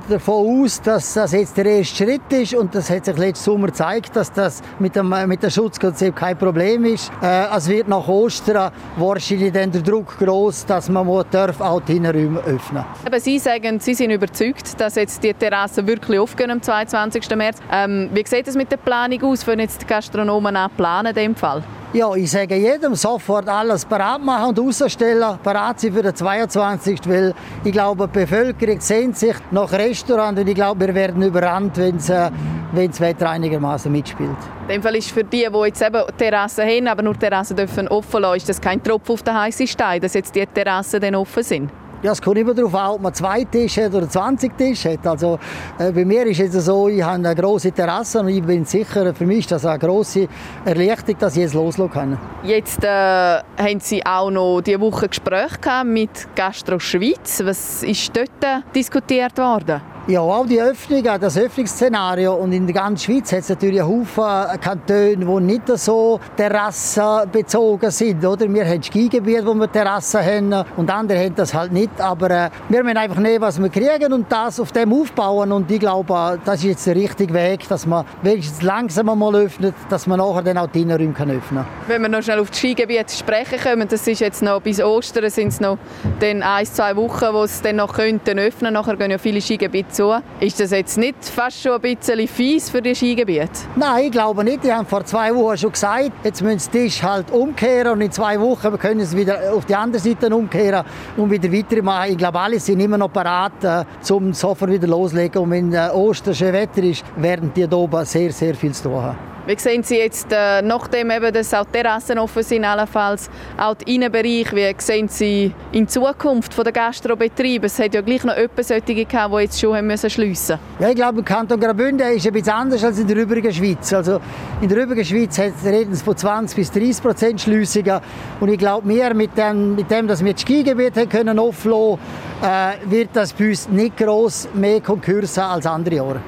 davon 0.09 0.63
aus, 0.63 0.81
dass 0.81 1.15
das 1.15 1.33
jetzt 1.33 1.57
der 1.57 1.65
erste 1.65 1.93
Schritt 1.93 2.31
ist 2.31 2.53
und 2.53 2.73
das 2.73 2.89
hat 2.89 3.03
sich 3.03 3.17
letzten 3.17 3.43
Sommer 3.43 3.67
gezeigt, 3.67 4.15
dass 4.15 4.31
das 4.31 4.61
mit 4.79 4.95
dem, 4.95 5.13
mit 5.27 5.43
dem 5.43 5.49
Schutzkonzept 5.49 6.15
kein 6.15 6.37
Problem 6.37 6.85
ist. 6.85 7.11
Äh, 7.21 7.47
es 7.53 7.67
wird 7.67 7.89
nach 7.89 8.07
Ostern 8.07 8.71
wahrscheinlich 8.95 9.51
dann 9.51 9.73
der 9.73 9.81
Druck 9.81 10.17
groß, 10.17 10.65
dass 10.67 10.87
man 10.87 11.05
auch 11.05 11.81
die 11.81 11.97
Innenräume 11.97 12.39
öffnen 12.39 12.85
darf. 13.03 13.21
Sie 13.21 13.39
sagen, 13.39 13.81
Sie 13.81 13.93
sind 13.93 14.11
überzeugt, 14.11 14.79
dass 14.79 14.95
jetzt 14.95 15.21
die 15.21 15.33
Terrassen 15.33 15.85
wirklich 15.85 16.17
aufgehen 16.17 16.51
am 16.51 16.61
22. 16.61 17.35
März. 17.35 17.57
Ähm, 17.73 18.09
wie 18.13 18.23
sieht 18.25 18.47
es 18.47 18.55
mit 18.55 18.71
der 18.71 18.77
Planung 18.77 19.21
aus, 19.23 19.45
wenn 19.47 19.59
jetzt 19.59 19.81
die 19.81 19.85
Gastronomen 19.85 20.55
planen 20.77 21.07
in 21.07 21.15
dem 21.15 21.35
Fall? 21.35 21.61
Ja, 21.93 22.15
ich 22.15 22.31
sage 22.31 22.55
jedem 22.55 22.95
sofort 22.95 23.49
alles 23.49 23.83
parat 23.83 24.23
machen 24.23 24.55
und 24.55 24.59
rausstellen, 24.59 25.37
parat 25.43 25.77
sein 25.77 25.91
für 25.91 26.01
den 26.01 26.15
22. 26.15 27.01
Weil 27.05 27.33
ich 27.65 27.73
glaube, 27.73 28.07
die 28.07 28.19
Bevölkerung 28.19 28.79
sehnt 28.79 29.17
sich 29.17 29.35
nach 29.51 29.73
Restaurant 29.73 30.39
und 30.39 30.47
ich 30.47 30.55
glaube, 30.55 30.87
wir 30.87 30.95
werden 30.95 31.21
überrannt, 31.21 31.75
wenn 31.75 31.97
es 31.97 32.09
äh, 32.09 32.31
das 32.73 33.01
Wetter 33.01 33.29
einigermaßen 33.29 33.91
mitspielt. 33.91 34.29
In 34.69 34.75
dem 34.75 34.81
Fall 34.81 34.95
ist 34.95 35.11
für 35.11 35.25
die, 35.25 35.45
die 35.53 35.65
jetzt 35.65 35.81
eben 35.81 36.01
Terrassen 36.17 36.65
haben, 36.65 36.87
aber 36.87 37.03
nur 37.03 37.19
Terrassen 37.19 37.57
dürfen 37.57 37.89
offen 37.89 38.21
lassen, 38.21 38.37
ist 38.37 38.47
das 38.47 38.61
kein 38.61 38.81
Tropfen 38.81 39.11
auf 39.11 39.23
den 39.23 39.37
heißen 39.37 39.67
Stein, 39.67 39.99
dass 39.99 40.13
jetzt 40.13 40.33
die 40.33 40.45
Terrassen 40.45 41.13
offen 41.13 41.43
sind? 41.43 41.80
Ja, 42.03 42.13
es 42.13 42.21
kommt 42.21 42.39
immer 42.39 42.55
darauf 42.55 42.73
an, 42.73 42.89
ob 42.91 43.01
man 43.01 43.13
zwei 43.13 43.43
Tische 43.43 43.87
oder 43.87 44.09
20 44.09 44.57
Tische 44.57 44.93
hat. 44.93 45.05
Also, 45.05 45.37
äh, 45.77 45.91
bei 45.91 46.03
mir 46.03 46.25
ist 46.25 46.39
es 46.39 46.65
so, 46.65 46.87
ich 46.87 47.03
habe 47.03 47.15
eine 47.15 47.35
große 47.35 47.71
Terrasse 47.71 48.21
und 48.21 48.29
ich 48.29 48.41
bin 48.41 48.65
sicher, 48.65 49.13
für 49.13 49.25
mich 49.27 49.39
ist 49.39 49.51
das 49.51 49.67
eine 49.67 49.77
große 49.77 50.27
Erleichterung, 50.65 51.19
dass 51.19 51.35
ich 51.35 51.43
jetzt 51.43 51.53
loslaufen 51.53 51.93
kann. 51.93 52.17
Jetzt 52.43 52.83
äh, 52.83 52.87
haben 52.87 53.79
Sie 53.79 54.03
auch 54.03 54.31
noch 54.31 54.61
diese 54.61 54.81
Woche 54.81 55.09
Gespräche 55.09 55.83
mit 55.85 56.27
Gastro 56.35 56.79
Schweiz. 56.79 57.39
Was 57.45 57.83
ist 57.83 58.11
dort 58.17 58.65
diskutiert 58.73 59.37
worden? 59.37 59.90
Ja, 60.07 60.21
auch 60.21 60.47
die 60.47 60.59
Öffnung, 60.59 61.03
das 61.03 61.37
Öffnungsszenario. 61.37 62.33
Und 62.33 62.53
in 62.53 62.65
der 62.65 62.73
ganzen 62.73 63.05
Schweiz 63.05 63.31
hat 63.31 63.41
es 63.41 63.49
natürlich 63.49 63.83
Haufen 63.83 64.59
Kantone, 64.59 65.17
die 65.17 65.43
nicht 65.43 65.67
so 65.77 66.19
terrassenbezogen 66.35 67.91
sind. 67.91 68.25
Oder? 68.25 68.51
Wir 68.51 68.65
haben 68.65 68.81
Skigebiete, 68.81 69.45
wo 69.45 69.53
wir 69.53 69.71
Terrassen 69.71 70.25
haben 70.25 70.65
und 70.75 70.89
andere 70.89 71.19
haben 71.19 71.35
das 71.35 71.53
halt 71.53 71.71
nicht. 71.71 72.01
Aber 72.01 72.31
äh, 72.31 72.49
wir 72.69 72.83
müssen 72.83 72.97
einfach 72.97 73.19
nehmen, 73.19 73.41
was 73.41 73.61
wir 73.61 73.69
kriegen 73.69 74.11
und 74.11 74.31
das 74.31 74.59
auf 74.59 74.71
dem 74.71 74.91
aufbauen. 74.91 75.51
Und 75.51 75.69
ich 75.69 75.79
glaube, 75.79 76.39
das 76.43 76.55
ist 76.61 76.63
jetzt 76.63 76.87
der 76.87 76.95
richtige 76.95 77.31
Weg, 77.35 77.67
dass 77.67 77.85
man 77.85 78.03
wenigstens 78.23 78.63
langsam 78.63 79.05
mal 79.05 79.35
öffnet, 79.35 79.75
dass 79.89 80.07
man 80.07 80.17
nachher 80.17 80.41
dann 80.41 80.57
auch 80.57 80.67
die 80.67 80.81
Innenräume 80.81 81.13
kann 81.13 81.29
öffnen 81.29 81.63
kann. 81.63 81.87
Wenn 81.87 82.01
wir 82.01 82.09
noch 82.09 82.23
schnell 82.23 82.39
auf 82.39 82.49
das 82.49 82.57
Skigebiet 82.57 83.11
sprechen 83.11 83.59
kommen, 83.59 83.87
das 83.87 84.07
ist 84.07 84.19
jetzt 84.19 84.41
noch 84.41 84.61
bis 84.61 84.81
Ostern 84.81 85.29
sind 85.29 85.49
es 85.49 85.59
noch 85.59 85.77
ein, 86.19 86.65
zwei 86.65 86.95
Wochen, 86.95 87.25
wo 87.33 87.43
es 87.43 87.61
dann 87.61 87.75
noch 87.75 87.93
könnten 87.93 88.39
öffnen. 88.39 88.73
Nachher 88.73 88.97
gehen 88.97 89.11
ja 89.11 89.19
viele 89.19 89.39
Skigebiete 89.39 89.90
zu. 89.91 90.13
Ist 90.39 90.59
das 90.59 90.71
jetzt 90.71 90.97
nicht 90.97 91.23
fast 91.25 91.61
schon 91.61 91.73
ein 91.73 91.81
bisschen 91.81 92.27
fies 92.27 92.69
für 92.69 92.81
die 92.81 92.95
Skigebiete? 92.95 93.49
Nein, 93.75 94.05
ich 94.05 94.11
glaube 94.11 94.43
nicht. 94.43 94.63
Die 94.63 94.71
haben 94.71 94.85
vor 94.85 95.05
zwei 95.05 95.33
Wochen 95.35 95.57
schon 95.57 95.71
gesagt, 95.71 96.11
jetzt 96.23 96.41
müssen 96.41 96.71
die 96.71 96.79
Tisch 96.79 97.03
halt 97.03 97.31
umkehren 97.31 97.93
und 97.93 98.01
in 98.01 98.11
zwei 98.11 98.39
Wochen 98.39 98.77
können 98.77 99.05
sie 99.05 99.17
wieder 99.17 99.53
auf 99.53 99.65
die 99.65 99.75
andere 99.75 100.01
Seite 100.01 100.35
umkehren 100.35 100.85
und 101.17 101.29
wieder 101.29 101.51
weitermachen. 101.51 102.11
Ich 102.11 102.17
glaube, 102.17 102.39
alle 102.39 102.59
sind 102.59 102.79
immer 102.79 102.97
noch 102.97 103.09
bereit, 103.09 103.63
äh, 103.63 103.83
zum 104.01 104.33
sofort 104.33 104.71
wieder 104.71 104.87
loslegen. 104.87 105.41
Und 105.41 105.51
wenn 105.51 105.73
äh, 105.73 105.89
Ostern 105.93 106.35
schön 106.35 106.53
Wetter 106.53 106.83
ist, 106.83 107.03
werden 107.17 107.51
die 107.55 107.65
hier 107.65 107.73
oben 107.77 108.05
sehr, 108.05 108.31
sehr 108.31 108.55
viel 108.55 108.71
zu 108.73 108.83
tun 108.83 109.01
haben. 109.01 109.17
Wie 109.47 109.57
sehen 109.57 109.81
Sie 109.81 109.97
jetzt, 109.97 110.27
äh, 110.31 110.61
nachdem 110.61 111.09
eben, 111.09 111.33
dass 111.33 111.51
auch 111.53 111.65
Terrassen 111.65 112.19
offen 112.19 112.43
sind, 112.43 112.63
allenfalls 112.63 113.29
auch 113.57 113.73
den 113.73 113.95
Innenbereich, 113.95 114.53
wie 114.53 114.71
sehen 114.77 115.07
Sie 115.07 115.51
in 115.71 115.87
Zukunft 115.87 116.53
von 116.53 116.63
den 116.63 116.73
Gastrobetrieben? 116.73 117.65
Es 117.65 117.79
hat 117.79 117.95
ja 117.95 118.01
gleich 118.01 118.23
noch 118.23 118.35
etwas 118.35 118.67
solche 118.67 119.05
gehabt, 119.05 119.33
die 119.33 119.39
jetzt 119.39 119.59
schon 119.59 119.75
haben 119.75 119.87
müssen 119.87 120.09
schliessen 120.11 120.59
Ja, 120.79 120.89
ich 120.89 120.95
glaube, 120.95 121.19
im 121.19 121.25
Kanton 121.25 121.59
Graubünden 121.59 122.07
ist 122.13 122.27
ein 122.27 122.33
bisschen 122.33 122.53
anders 122.53 122.83
als 122.83 122.99
in 122.99 123.07
der 123.07 123.17
übrigen 123.17 123.51
Schweiz. 123.51 123.91
Also 123.93 124.21
in 124.61 124.69
der 124.69 124.83
übrigen 124.83 125.03
Schweiz 125.03 125.39
reden 125.39 125.95
sie 125.95 126.03
von 126.03 126.15
20 126.15 126.55
bis 126.55 126.71
30 126.71 127.01
Prozent 127.01 127.41
Schliessungen. 127.41 127.99
Und 128.39 128.49
ich 128.49 128.59
glaube, 128.59 128.87
wir 128.87 129.13
mit 129.15 129.35
dem, 129.35 129.75
mit 129.75 129.89
dem 129.89 130.07
dass 130.07 130.23
wir 130.23 130.33
das 130.33 130.41
Skigebiet 130.43 130.95
haben 130.97 131.09
können 131.09 131.39
offenlassen, 131.39 131.97
äh, 132.43 132.89
wird 132.91 133.09
das 133.13 133.33
bei 133.33 133.49
uns 133.49 133.67
nicht 133.69 133.97
gross 133.97 134.47
mehr 134.53 134.81
Konkurse 134.81 135.43
als 135.43 135.65
andere 135.65 135.95
Jahre. 135.95 136.21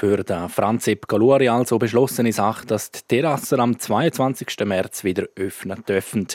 Für 0.00 0.24
den 0.24 0.48
Franzip 0.48 1.08
Galuri 1.08 1.50
also 1.50 1.78
beschlossene 1.78 2.32
Sache, 2.32 2.64
dass 2.66 2.90
die 2.90 3.00
Terrassen 3.06 3.60
am 3.60 3.78
22. 3.78 4.64
März 4.64 5.04
wieder 5.04 5.26
öffnen 5.36 5.84
dürfen. 5.86 6.26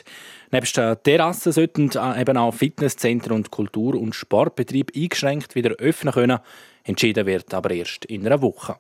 Neben 0.52 0.68
den 0.68 0.98
Terrassen 1.02 1.52
sollten 1.52 1.90
eben 2.16 2.38
auch 2.38 2.54
Fitnesszentren 2.54 3.36
und 3.36 3.50
Kultur- 3.50 4.00
und 4.00 4.14
Sportbetriebe 4.14 4.94
eingeschränkt 4.96 5.56
wieder 5.56 5.72
öffnen 5.78 6.14
können. 6.14 6.38
Entschieden 6.84 7.26
wird 7.26 7.56
aber 7.56 7.72
erst 7.72 8.06
in 8.06 8.28
einer 8.28 8.40
Woche. 8.44 8.76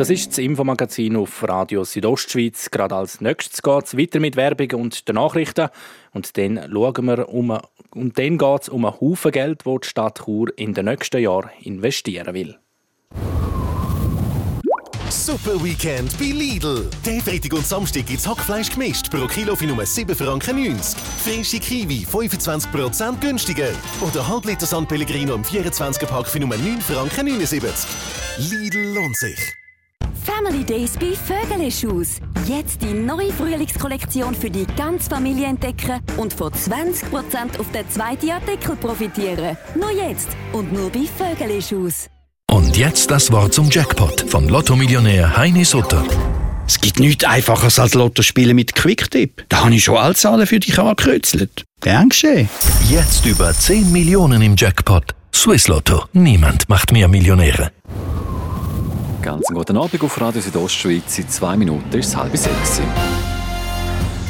Das 0.00 0.08
ist 0.08 0.30
das 0.30 0.38
Infomagazin 0.38 1.14
auf 1.14 1.46
Radio 1.46 1.84
Südostschweiz. 1.84 2.70
Gerade 2.70 2.94
als 2.94 3.20
nächstes 3.20 3.60
geht 3.60 3.84
es 3.84 3.98
weiter 3.98 4.18
mit 4.18 4.34
Werbung 4.34 4.80
und 4.80 5.06
den 5.06 5.16
Nachrichten. 5.16 5.68
Und 6.14 6.38
dann 6.38 6.70
schauen 6.72 7.04
wir 7.04 7.28
um, 7.28 7.58
und 7.94 8.18
dann 8.18 8.38
geht 8.38 8.62
es 8.62 8.70
um 8.70 8.86
einen 8.86 8.98
Haufen 8.98 9.30
Geld, 9.30 9.60
das 9.66 9.80
die 9.82 9.88
Stadt 9.88 10.22
Chur 10.24 10.56
in 10.56 10.72
den 10.72 10.86
nächsten 10.86 11.20
Jahren 11.20 11.50
investieren 11.60 12.32
will. 12.32 12.56
Super 15.10 15.62
Weekend 15.62 16.18
bei 16.18 16.32
Lidl. 16.32 16.88
Der 17.04 17.20
Freitag 17.20 17.52
und 17.52 17.66
Samstag 17.66 18.06
gibt's 18.06 18.26
Hackfleisch 18.26 18.70
gemischt 18.70 19.10
pro 19.10 19.26
Kilo 19.26 19.54
für 19.54 19.66
nur 19.66 19.84
7 19.84 20.16
Franken 20.16 20.64
90. 20.64 20.98
Frische 20.98 21.58
Kiwi 21.58 22.06
25% 22.10 23.20
günstiger. 23.20 23.68
Oder 24.00 24.26
Halbliter 24.26 24.64
San 24.64 24.88
Pellegrino 24.88 25.34
im 25.34 25.42
24er 25.42 26.06
Pack 26.06 26.26
für 26.26 26.40
nur 26.40 26.56
9 26.56 26.80
Franken 26.80 27.26
79. 27.26 27.86
Lidl 28.38 28.94
lohnt 28.94 29.18
sich. 29.18 29.59
Family 30.42 30.64
Days 30.64 30.92
bei 30.98 31.12
Vögele-Schuss. 31.12 32.16
Jetzt 32.46 32.80
die 32.80 32.94
neue 32.94 33.30
Frühlingskollektion 33.32 34.34
für 34.34 34.48
die 34.48 34.66
ganze 34.74 35.10
Familie 35.10 35.46
entdecken 35.46 36.00
und 36.16 36.32
von 36.32 36.50
20% 36.50 37.58
auf 37.58 37.70
den 37.72 37.88
zweiten 37.90 38.30
Artikel 38.30 38.74
profitieren. 38.76 39.58
Nur 39.74 39.90
jetzt 39.90 40.28
und 40.52 40.72
nur 40.72 40.90
bei 40.90 41.00
Vögele-Schuss. 41.00 42.06
Und 42.50 42.74
jetzt 42.76 43.10
das 43.10 43.30
Wort 43.30 43.52
zum 43.52 43.68
Jackpot 43.68 44.22
von 44.28 44.48
Lotto-Millionär 44.48 45.36
Heini 45.36 45.64
Sutter. 45.64 46.04
Es 46.66 46.80
gibt 46.80 47.00
nichts 47.00 47.24
Einfaches 47.24 47.78
als 47.78 47.92
Lotto 47.92 48.22
spielen 48.22 48.56
mit 48.56 48.74
Quicktip. 48.74 49.44
Da 49.50 49.64
habe 49.64 49.74
ich 49.74 49.84
schon 49.84 49.98
alle 49.98 50.14
Zahlen 50.14 50.46
für 50.46 50.58
dich 50.58 50.78
angekreuzelt. 50.78 51.64
Gern 51.82 52.08
geschehen. 52.08 52.48
Jetzt 52.88 53.26
über 53.26 53.52
10 53.52 53.92
Millionen 53.92 54.40
im 54.40 54.56
Jackpot. 54.56 55.14
Swiss 55.34 55.68
Lotto. 55.68 56.04
Niemand 56.14 56.66
macht 56.70 56.92
mehr 56.92 57.08
Millionäre. 57.08 57.72
Ganz 59.22 59.48
guten 59.48 59.76
Abend 59.76 60.02
auf 60.02 60.18
Radio 60.18 60.40
Südostschweiz. 60.40 61.18
In 61.18 61.28
zwei 61.28 61.54
Minuten 61.54 61.92
ist 61.92 62.08
es 62.08 62.16
halb 62.16 62.34
sechs. 62.34 62.80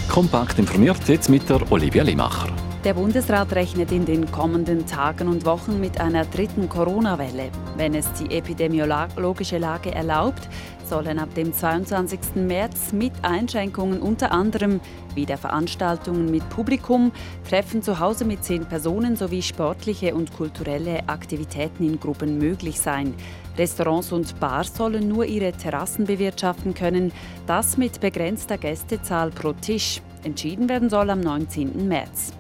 Kompakt 0.09 0.59
informiert 0.59 0.99
jetzt 1.07 1.29
mit 1.29 1.49
der 1.49 1.61
Olivia 1.71 2.03
Limacher. 2.03 2.49
Der 2.83 2.95
Bundesrat 2.95 3.53
rechnet 3.53 3.93
in 3.93 4.05
den 4.05 4.33
kommenden 4.33 4.87
Tagen 4.87 5.29
und 5.29 5.45
Wochen 5.45 5.79
mit 5.79 6.01
einer 6.01 6.25
dritten 6.25 6.69
Corona-Welle. 6.69 7.51
Wenn 7.77 7.95
es 7.95 8.13
die 8.15 8.37
epidemiologische 8.37 9.59
Lage 9.59 9.95
erlaubt, 9.95 10.49
sollen 10.91 11.19
ab 11.21 11.33
dem 11.35 11.55
22. 11.55 12.35
März 12.35 12.93
mit 12.93 13.13
Einschränkungen 13.23 14.03
unter 14.03 14.33
anderem 14.33 14.81
wieder 15.15 15.39
Veranstaltungen 15.39 16.31
mit 16.31 16.47
Publikum, 16.51 17.13
Treffen 17.49 17.81
zu 17.81 18.01
Hause 18.01 18.25
mit 18.25 18.45
zehn 18.45 18.67
Personen 18.67 19.17
sowie 19.17 19.41
sportliche 19.41 20.15
und 20.15 20.37
kulturelle 20.37 21.09
Aktivitäten 21.09 21.85
in 21.85 22.01
Gruppen 22.01 22.39
möglich 22.39 22.81
sein. 22.81 23.15
Restaurants 23.57 24.13
und 24.13 24.39
Bars 24.41 24.77
sollen 24.77 25.09
nur 25.09 25.25
ihre 25.25 25.53
Terrassen 25.53 26.07
bewirtschaften 26.07 26.75
können, 26.75 27.13
das 27.47 27.77
mit 27.77 28.01
begrenzter 28.01 28.59
Gästezahl 28.59 29.31
pro 29.31 29.53
Tisch. 29.53 30.03
Entschieden 30.25 30.69
werden 30.69 30.91
soll 30.91 31.09
am 31.11 31.21
19. 31.21 31.89
März. 31.89 32.33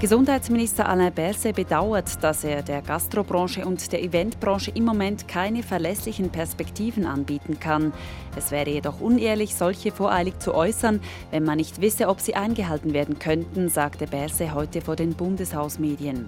Gesundheitsminister 0.00 0.88
Alain 0.88 1.12
Berset 1.12 1.56
bedauert, 1.56 2.22
dass 2.22 2.44
er 2.44 2.62
der 2.62 2.82
Gastrobranche 2.82 3.66
und 3.66 3.90
der 3.90 4.00
Eventbranche 4.00 4.70
im 4.70 4.84
Moment 4.84 5.26
keine 5.26 5.64
verlässlichen 5.64 6.30
Perspektiven 6.30 7.04
anbieten 7.04 7.58
kann. 7.58 7.92
Es 8.36 8.52
wäre 8.52 8.70
jedoch 8.70 9.00
unehrlich, 9.00 9.56
solche 9.56 9.90
voreilig 9.90 10.38
zu 10.38 10.54
äußern, 10.54 11.00
wenn 11.32 11.42
man 11.42 11.56
nicht 11.56 11.80
wisse, 11.80 12.06
ob 12.06 12.20
sie 12.20 12.36
eingehalten 12.36 12.94
werden 12.94 13.18
könnten, 13.18 13.68
sagte 13.68 14.06
Berset 14.06 14.54
heute 14.54 14.82
vor 14.82 14.94
den 14.94 15.14
Bundeshausmedien. 15.14 16.26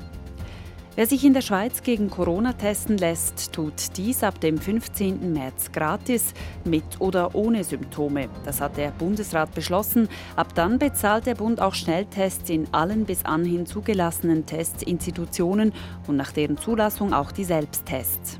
Wer 1.01 1.07
sich 1.07 1.25
in 1.25 1.33
der 1.33 1.41
Schweiz 1.41 1.83
gegen 1.83 2.11
Corona 2.11 2.53
testen 2.53 2.99
lässt, 2.99 3.55
tut 3.55 3.97
dies 3.97 4.23
ab 4.23 4.39
dem 4.39 4.59
15. 4.59 5.33
März 5.33 5.73
gratis, 5.73 6.35
mit 6.67 7.01
oder 7.01 7.35
ohne 7.35 7.65
Symptome. 7.65 8.29
Das 8.45 8.61
hat 8.61 8.77
der 8.77 8.91
Bundesrat 8.91 9.55
beschlossen. 9.55 10.11
Ab 10.37 10.55
dann 10.55 10.79
bezahlt 10.79 11.25
der 11.25 11.37
Bund 11.37 11.59
auch 11.59 11.73
Schnelltests 11.73 12.51
in 12.51 12.69
allen 12.75 13.07
bis 13.07 13.25
anhin 13.25 13.65
zugelassenen 13.65 14.45
Testinstitutionen 14.45 15.73
und 16.07 16.17
nach 16.17 16.33
deren 16.33 16.59
Zulassung 16.59 17.15
auch 17.15 17.33
die 17.33 17.45
Selbsttests. 17.45 18.37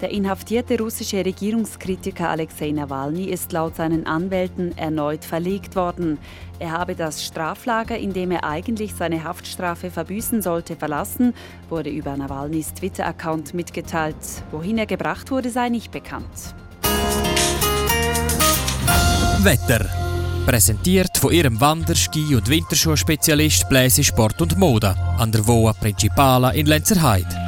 Der 0.00 0.10
inhaftierte 0.10 0.78
russische 0.78 1.24
Regierungskritiker 1.24 2.28
Alexei 2.28 2.70
Nawalny 2.70 3.24
ist 3.24 3.50
laut 3.50 3.74
seinen 3.74 4.06
Anwälten 4.06 4.76
erneut 4.78 5.24
verlegt 5.24 5.74
worden. 5.74 6.18
Er 6.60 6.70
habe 6.70 6.94
das 6.94 7.24
Straflager, 7.24 7.98
in 7.98 8.12
dem 8.12 8.30
er 8.30 8.44
eigentlich 8.44 8.94
seine 8.94 9.24
Haftstrafe 9.24 9.90
verbüßen 9.90 10.40
sollte, 10.40 10.76
verlassen, 10.76 11.34
wurde 11.68 11.90
über 11.90 12.16
Nawalnys 12.16 12.74
Twitter-Account 12.74 13.54
mitgeteilt. 13.54 14.16
Wohin 14.52 14.78
er 14.78 14.86
gebracht 14.86 15.32
wurde, 15.32 15.50
sei 15.50 15.68
nicht 15.68 15.90
bekannt. 15.90 16.54
Wetter. 19.42 19.84
Präsentiert 20.46 21.18
von 21.18 21.32
ihrem 21.32 21.60
Wander-, 21.60 21.96
Ski- 21.96 22.36
und 22.36 22.48
Winterschuhspezialist 22.48 23.68
Bläse 23.68 24.04
Sport 24.04 24.40
und 24.40 24.56
Mode 24.56 24.94
an 25.18 25.32
der 25.32 25.46
Voa 25.46 25.72
Principala 25.72 26.50
in 26.50 26.66
Lenzerheide. 26.66 27.47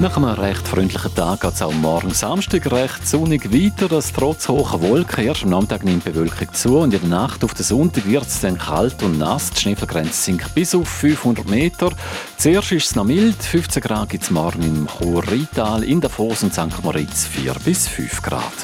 Nach 0.00 0.16
einem 0.16 0.30
recht 0.30 0.66
freundlichen 0.66 1.14
Tag 1.14 1.42
geht 1.42 1.52
es 1.52 1.60
auch 1.60 1.74
morgen 1.74 2.14
Samstag 2.14 2.72
recht 2.72 3.06
sonnig 3.06 3.52
weiter. 3.52 3.86
Das 3.86 4.14
trotz 4.14 4.48
hoher 4.48 4.80
Wolken. 4.80 5.26
Erst 5.26 5.42
am 5.42 5.50
Nachmittag 5.50 5.84
nimmt 5.84 6.06
die 6.06 6.10
Bewölkung 6.10 6.50
zu 6.54 6.78
und 6.78 6.94
in 6.94 7.00
der 7.00 7.10
Nacht 7.10 7.44
auf 7.44 7.52
den 7.52 7.64
Sonntag 7.64 8.08
wird 8.08 8.26
es 8.26 8.40
dann 8.40 8.56
kalt 8.56 9.02
und 9.02 9.18
nass. 9.18 9.50
Die 9.50 9.60
Schneefallgrenze 9.60 10.14
sinkt 10.14 10.54
bis 10.54 10.74
auf 10.74 10.88
500 10.88 11.46
Meter. 11.50 11.90
Zuerst 12.38 12.72
ist 12.72 12.86
es 12.86 12.96
noch 12.96 13.04
mild. 13.04 13.42
15 13.42 13.82
Grad 13.82 14.08
gibt 14.08 14.24
es 14.24 14.30
morgen 14.30 14.62
im 14.62 14.88
Chur-Rital, 14.88 15.84
in 15.84 16.00
Davos 16.00 16.42
und 16.42 16.54
St. 16.54 16.82
Moritz 16.82 17.26
4 17.26 17.52
bis 17.62 17.86
5 17.86 18.22
Grad. 18.22 18.54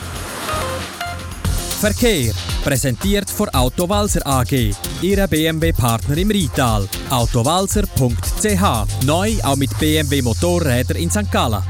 Verkehr. 1.77 2.33
Präsentiert 2.65 3.29
von 3.29 3.51
Autowalzer 3.51 4.27
AG. 4.27 4.75
Ihre 5.03 5.29
BMW-Partner 5.29 6.17
im 6.17 6.31
Rital. 6.31 6.89
Autowalzer.ch. 7.11 9.05
Neu 9.05 9.33
auch 9.43 9.57
mit 9.57 9.79
BMW 9.79 10.23
Motorräder 10.23 10.97
in 10.97 11.11
St. 11.11 11.31
Gallen. 11.31 11.63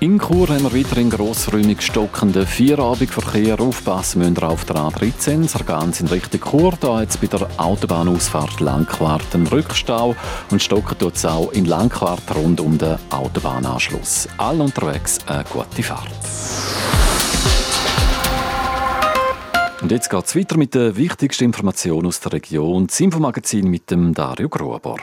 In 0.00 0.20
Chur 0.20 0.50
haben 0.50 0.64
wir 0.64 0.74
wieder 0.74 0.98
in 0.98 1.08
grossräumig 1.08 1.80
stockenden 1.80 2.46
Vierabendverkehr. 2.46 3.58
Aufpassen 3.58 4.18
müssen 4.18 4.36
wir 4.36 4.50
auf 4.50 4.66
der 4.66 4.76
A13, 4.76 5.48
Sargans 5.48 6.00
in 6.00 6.08
Richtung 6.08 6.42
Chur. 6.42 6.74
Da 6.78 7.00
jetzt 7.00 7.18
bei 7.18 7.26
der 7.26 7.48
Autobahnausfahrt 7.56 8.60
Langquart 8.60 9.34
einen 9.34 9.46
Rückstau 9.46 10.14
und 10.50 10.62
stocken 10.62 10.98
tut 10.98 11.16
es 11.16 11.24
auch 11.24 11.50
in 11.52 11.64
Langquart 11.64 12.22
rund 12.34 12.60
um 12.60 12.76
den 12.76 12.98
Autobahnanschluss. 13.08 14.28
All 14.36 14.60
unterwegs 14.60 15.18
eine 15.26 15.44
gute 15.44 15.82
Fahrt. 15.82 17.05
Und 19.86 19.92
jetzt 19.92 20.10
geht 20.10 20.24
es 20.24 20.34
weiter 20.34 20.58
mit 20.58 20.74
der 20.74 20.96
wichtigsten 20.96 21.44
Information 21.44 22.06
aus 22.06 22.18
der 22.18 22.32
Region. 22.32 22.88
Das 22.88 22.98
Infomagazin 22.98 23.70
mit 23.70 23.88
dem 23.88 24.12
Dario 24.12 24.48
Gruber. 24.48 24.96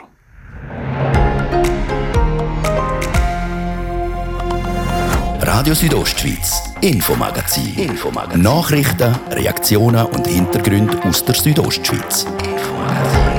Radio 5.40 5.72
Südostschweiz, 5.72 6.64
Infomagazin. 6.82 7.74
Infomagazin. 7.78 8.42
Nachrichten, 8.42 9.16
Reaktionen 9.30 10.04
und 10.04 10.26
Hintergründe 10.26 11.02
aus 11.04 11.24
der 11.24 11.34
Südostschweiz. 11.34 12.26
Die 12.42 13.33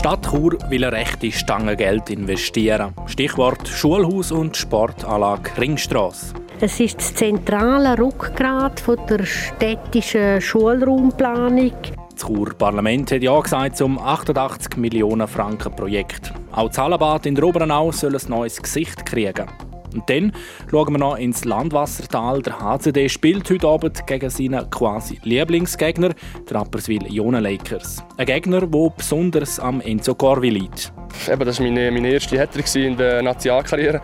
Stadt 0.00 0.30
Chur 0.30 0.56
will 0.70 0.82
eine 0.82 0.96
rechte 0.96 1.30
Stange 1.30 1.76
Geld 1.76 2.08
investieren. 2.08 2.94
Stichwort 3.04 3.68
Schulhaus 3.68 4.32
und 4.32 4.56
Sportanlage 4.56 5.50
Ringstrasse. 5.58 6.32
Es 6.58 6.80
ist 6.80 6.96
das 6.96 7.14
zentrale 7.14 7.98
Rückgrat 7.98 8.80
von 8.80 8.96
der 9.10 9.26
städtischen 9.26 10.40
Schulraumplanung. 10.40 11.74
Das 12.14 12.26
Churer 12.26 12.54
Parlament 12.54 13.12
hat 13.12 13.22
ja 13.22 13.38
gesagt 13.38 13.76
zum 13.76 13.98
88 13.98 14.78
Millionen 14.78 15.28
Franken 15.28 15.76
Projekt. 15.76 16.32
Auch 16.50 16.74
Hallenbad 16.74 17.26
in 17.26 17.34
der 17.34 17.44
Obernau 17.44 17.92
soll 17.92 18.16
ein 18.16 18.22
neues 18.26 18.56
Gesicht 18.56 19.04
kriegen. 19.04 19.48
Und 19.94 20.08
dann 20.08 20.32
schauen 20.70 20.92
wir 20.92 20.98
noch 20.98 21.16
ins 21.16 21.44
Landwassertal. 21.44 22.42
Der 22.42 22.60
HCD 22.60 23.08
spielt 23.08 23.48
heute 23.50 23.68
Abend 23.68 24.06
gegen 24.06 24.30
seinen 24.30 24.68
quasi 24.70 25.18
Lieblingsgegner, 25.22 26.10
der 26.48 26.56
Rapperswil 26.56 27.06
Jona 27.12 27.38
Lakers. 27.38 28.02
Ein 28.16 28.26
Gegner, 28.26 28.66
der 28.66 28.92
besonders 28.96 29.58
am 29.58 29.80
Enzo 29.80 30.14
Corvi 30.14 30.50
liegt. 30.50 30.92
Eben, 31.30 31.44
das 31.44 31.58
war 31.58 31.66
meine, 31.66 31.90
meine 31.90 32.10
erste 32.12 32.38
Hattrick 32.38 32.74
in 32.74 32.96
der 32.96 33.22
Nationalkarriere. 33.22 34.00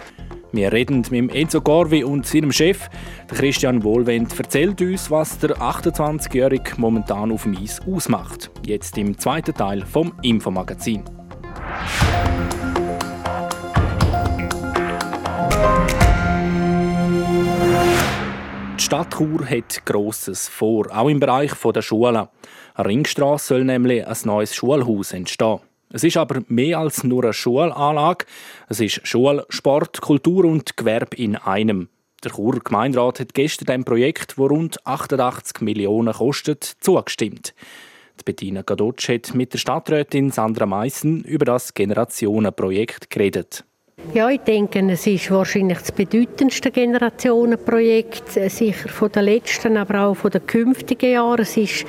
Wir 0.53 0.73
reden 0.73 1.05
mit 1.11 1.35
Enzo 1.35 1.61
Corvi 1.61 2.03
und 2.03 2.27
seinem 2.27 2.51
Chef, 2.51 2.89
Christian 3.29 3.85
Wohlwend, 3.85 4.39
erzählt 4.39 4.81
uns, 4.81 5.11
was 5.11 5.39
der 5.39 5.51
28-Jährige 5.51 6.73
momentan 6.79 7.31
auf 7.31 7.43
dem 7.43 7.57
Eis 7.59 7.81
ausmacht. 7.87 8.51
Jetzt 8.65 8.97
im 8.97 9.19
zweiten 9.19 9.55
Teil 9.55 9.85
vom 9.85 10.15
Infomagazin. 10.23 11.03
Die 12.53 12.56
Stadt 18.87 19.17
Chur 19.17 19.51
hat 19.51 19.85
Grosses 19.85 20.47
vor, 20.47 20.97
auch 20.97 21.09
im 21.09 21.19
Bereich 21.19 21.51
der 21.75 21.83
Schulen. 21.83 22.29
An 22.75 22.87
Ringstrasse 22.87 23.49
soll 23.49 23.65
nämlich 23.65 24.07
ein 24.07 24.17
neues 24.23 24.55
Schulhaus 24.55 25.13
entstehen. 25.13 25.59
Es 25.91 26.05
ist 26.05 26.17
aber 26.17 26.43
mehr 26.47 26.79
als 26.79 27.03
nur 27.03 27.25
eine 27.25 27.33
Schulanlage. 27.33 28.27
Es 28.69 28.79
ist 28.79 29.05
Schule, 29.05 29.45
Sport, 29.49 30.01
Kultur 30.01 30.45
und 30.45 30.77
Gewerbe 30.77 31.17
in 31.17 31.35
einem. 31.35 31.89
Der 32.23 32.31
Churer 32.31 32.61
Gemeinderat 32.61 33.19
hat 33.19 33.35
gestern 33.35 33.67
dem 33.67 33.85
Projekt, 33.85 34.35
das 34.37 34.39
rund 34.39 34.87
88 34.87 35.63
Millionen 35.63 36.15
kostet, 36.15 36.63
zugestimmt. 36.63 37.57
Die 38.21 38.25
Bettina 38.25 38.63
Gadotsch 38.63 39.09
hat 39.09 39.35
mit 39.35 39.53
der 39.53 39.59
Stadträtin 39.59 40.31
Sandra 40.31 40.65
Meissen 40.65 41.25
über 41.25 41.45
das 41.45 41.75
Generationenprojekt 41.75 43.11
geredet. 43.11 43.65
Ja, 44.15 44.31
ich 44.31 44.41
denke, 44.41 44.79
es 44.91 45.07
ist 45.07 45.31
wahrscheinlich 45.31 45.79
das 45.79 45.93
bedeutendste 45.93 46.71
Generationenprojekt, 46.71 48.37
äh, 48.37 48.49
sicher 48.49 48.89
von 48.89 49.11
den 49.11 49.25
letzten, 49.25 49.77
aber 49.77 50.07
auch 50.07 50.15
von 50.15 50.31
den 50.31 50.47
künftigen 50.47 51.13
Jahren. 51.13 51.41
Es 51.41 51.57
ist 51.57 51.85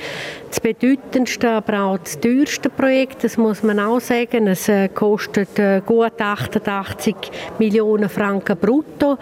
das 0.48 0.60
bedeutendste, 0.60 1.50
aber 1.50 1.82
auch 1.82 1.98
das 1.98 2.18
teuerste 2.20 2.70
Projekt, 2.70 3.24
das 3.24 3.36
muss 3.36 3.62
man 3.62 3.78
auch 3.78 4.00
sagen. 4.00 4.46
Es 4.46 4.68
äh, 4.68 4.88
kostet 4.88 5.58
äh, 5.58 5.80
gut 5.84 6.20
88 6.20 7.14
Millionen 7.58 8.08
Franken 8.08 8.56
brutto. 8.56 9.16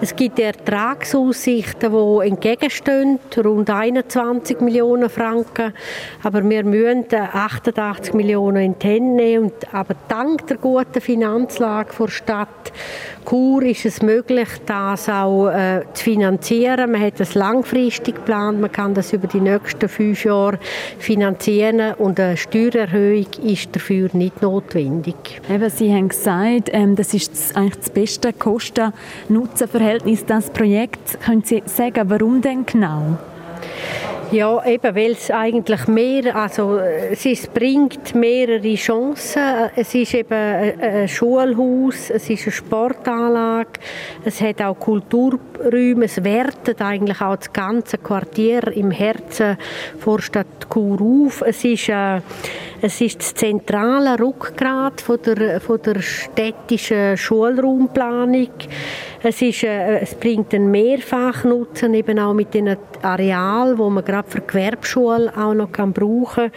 Es 0.00 0.14
gibt 0.14 0.38
Ertragsaussichten, 0.38 1.92
die 1.92 2.28
entgegenstehen, 2.28 3.18
rund 3.36 3.70
21 3.70 4.60
Millionen 4.60 5.08
Franken. 5.08 5.72
Aber 6.22 6.48
wir 6.48 6.64
müssen 6.64 7.06
88 7.12 8.14
Millionen 8.14 8.62
in 8.62 8.78
die 8.78 8.86
Hände 8.86 9.14
nehmen. 9.14 9.52
Aber 9.72 9.94
dank 10.08 10.46
der 10.48 10.58
guten 10.58 11.00
Finanzlage 11.00 11.90
der 11.98 12.08
Stadt 12.08 12.41
Stadt 12.42 12.72
Chur 13.28 13.62
ist 13.62 13.86
es 13.86 14.02
möglich, 14.02 14.48
das 14.66 15.08
auch 15.08 15.48
äh, 15.48 15.82
zu 15.94 16.04
finanzieren. 16.04 16.90
Man 16.90 17.00
hat 17.00 17.20
es 17.20 17.34
langfristig 17.34 18.16
geplant, 18.16 18.60
man 18.60 18.72
kann 18.72 18.94
das 18.94 19.12
über 19.12 19.28
die 19.28 19.40
nächsten 19.40 19.88
fünf 19.88 20.24
Jahre 20.24 20.58
finanzieren 20.98 21.94
und 21.98 22.18
eine 22.18 22.36
Steuererhöhung 22.36 23.26
ist 23.44 23.74
dafür 23.76 24.10
nicht 24.12 24.42
notwendig. 24.42 25.40
Eben, 25.48 25.70
Sie 25.70 25.94
haben 25.94 26.08
gesagt, 26.08 26.70
ähm, 26.72 26.96
das 26.96 27.14
ist 27.14 27.56
eigentlich 27.56 27.76
das 27.76 27.90
beste 27.90 28.32
Kosten-Nutzen-Verhältnis, 28.32 30.26
das 30.26 30.50
Projekt. 30.50 31.20
Können 31.20 31.44
Sie 31.44 31.62
sagen, 31.66 32.10
warum 32.10 32.40
denn 32.40 32.66
genau? 32.66 33.18
Ja, 34.32 34.64
eben, 34.64 34.96
weil 34.96 35.10
es 35.10 35.30
eigentlich 35.30 35.86
mehr, 35.88 36.34
also 36.34 36.78
es 36.78 37.46
bringt 37.48 38.14
mehrere 38.14 38.74
Chancen. 38.76 39.42
Es 39.76 39.94
ist 39.94 40.14
eben 40.14 40.32
ein 40.32 41.06
Schulhaus, 41.06 42.08
es 42.08 42.30
ist 42.30 42.44
eine 42.44 42.52
Sportanlage, 42.52 43.80
es 44.24 44.40
hat 44.40 44.62
auch 44.62 44.78
Kulturräume, 44.78 46.06
es 46.06 46.24
wertet 46.24 46.80
eigentlich 46.80 47.20
auch 47.20 47.36
das 47.36 47.52
ganze 47.52 47.98
Quartier 47.98 48.68
im 48.68 48.90
Herzen 48.90 49.58
der 50.06 50.22
Stadt 50.22 50.66
Chur 50.72 50.98
auf. 51.02 51.42
Es 51.42 51.62
ist, 51.66 51.90
äh, 51.90 52.22
es 52.84 53.00
ist 53.00 53.20
das 53.20 53.34
zentrale 53.34 54.18
Rückgrat 54.18 55.00
von 55.00 55.18
der, 55.22 55.60
von 55.60 55.80
der 55.82 56.02
städtischen 56.02 57.16
Schulraumplanung. 57.16 58.50
Es, 59.22 59.40
ist, 59.40 59.62
äh, 59.62 60.00
es 60.00 60.16
bringt 60.16 60.52
einen 60.52 60.70
Mehrfachnutzen 60.72 61.94
eben 61.94 62.18
auch 62.18 62.34
mit 62.34 62.52
den 62.54 62.76
Areal, 63.02 63.78
wo 63.78 63.88
man 63.88 64.04
gerade 64.04 64.28
für 64.28 64.40
die 64.40 64.48
Gewerbeschule 64.48 65.32
auch 65.36 65.54
noch 65.54 65.70
brauchen 65.70 66.50
kann. 66.50 66.52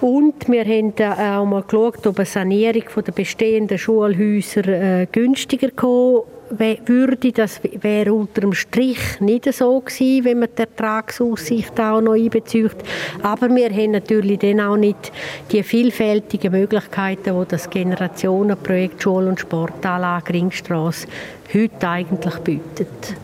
Und 0.00 0.48
wir 0.48 0.64
haben 0.64 0.94
auch 0.98 1.44
mal 1.44 1.62
geschaut, 1.62 2.06
ob 2.06 2.16
eine 2.16 2.26
Sanierung 2.26 2.84
der 3.06 3.12
bestehenden 3.12 3.76
Schulhäuser 3.76 4.66
äh, 4.66 5.06
günstiger 5.12 5.70
kommen 5.70 6.22
würde. 6.58 7.32
Das 7.32 7.60
wäre 7.80 8.12
unter 8.12 8.42
dem 8.42 8.52
Strich 8.52 9.20
nicht 9.20 9.52
so 9.52 9.80
gewesen, 9.80 10.24
wenn 10.24 10.40
man 10.40 10.48
die 10.56 10.62
Ertragsaussicht 10.62 11.78
auch 11.80 12.00
noch 12.00 12.14
einbezieht. 12.14 12.76
Aber 13.22 13.48
wir 13.54 13.70
haben 13.70 13.92
natürlich 13.92 14.38
dann 14.38 14.60
auch 14.60 14.76
nicht 14.76 15.12
die 15.50 15.62
vielfältigen 15.62 16.52
Möglichkeiten, 16.52 17.38
die 17.38 17.48
das 17.48 17.70
Generationenprojekt 17.70 19.02
Schule- 19.02 19.28
und 19.28 19.40
Sportanlage 19.40 20.34
Ringstrasse 20.34 21.06
heute 21.52 21.88
eigentlich 21.88 22.36
bietet. 22.38 23.16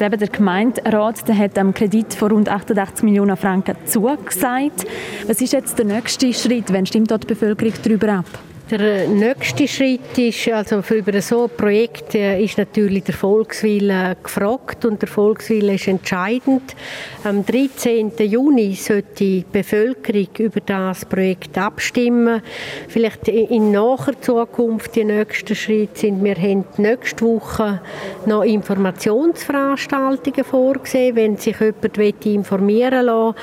Eben 0.00 0.18
der 0.18 0.28
Gemeinderat 0.28 1.26
der 1.26 1.36
hat 1.36 1.58
am 1.58 1.74
Kredit 1.74 2.14
von 2.14 2.30
rund 2.30 2.48
88 2.48 3.02
Millionen 3.02 3.36
Franken 3.36 3.76
zugesagt. 3.84 4.86
Was 5.26 5.40
ist 5.40 5.52
jetzt 5.52 5.76
der 5.76 5.86
nächste 5.86 6.32
Schritt? 6.32 6.72
Wann 6.72 6.86
stimmt 6.86 7.10
dort 7.10 7.24
die 7.24 7.28
Bevölkerung 7.28 7.74
darüber 7.82 8.12
ab? 8.12 8.47
Der 8.70 9.08
nächste 9.08 9.66
Schritt 9.66 10.18
ist, 10.18 10.46
also 10.48 10.82
für 10.82 10.96
über 10.96 11.18
so 11.22 11.44
ein 11.44 11.50
Projekt 11.56 12.14
äh, 12.14 12.38
ist 12.42 12.58
natürlich 12.58 13.04
der 13.04 13.14
Volkswille 13.14 14.14
gefragt 14.22 14.84
und 14.84 15.00
der 15.00 15.08
Volkswille 15.08 15.76
ist 15.76 15.88
entscheidend. 15.88 16.76
Am 17.24 17.46
13. 17.46 18.12
Juni 18.18 18.74
sollte 18.74 19.14
die 19.20 19.42
Bevölkerung 19.50 20.28
über 20.36 20.60
das 20.60 21.06
Projekt 21.06 21.56
abstimmen. 21.56 22.42
Vielleicht 22.88 23.28
in 23.28 23.72
naher 23.72 24.20
Zukunft 24.20 24.96
die 24.96 25.04
nächsten 25.04 25.54
Schritte 25.54 26.00
sind, 26.00 26.22
wir 26.22 26.36
haben 26.36 26.66
nächste 26.76 27.24
Woche 27.24 27.80
noch 28.26 28.42
Informationsveranstaltungen 28.42 30.44
vorgesehen, 30.44 31.16
wenn 31.16 31.38
sich 31.38 31.58
jemand 31.58 32.26
informieren 32.26 33.06
will. 33.06 33.34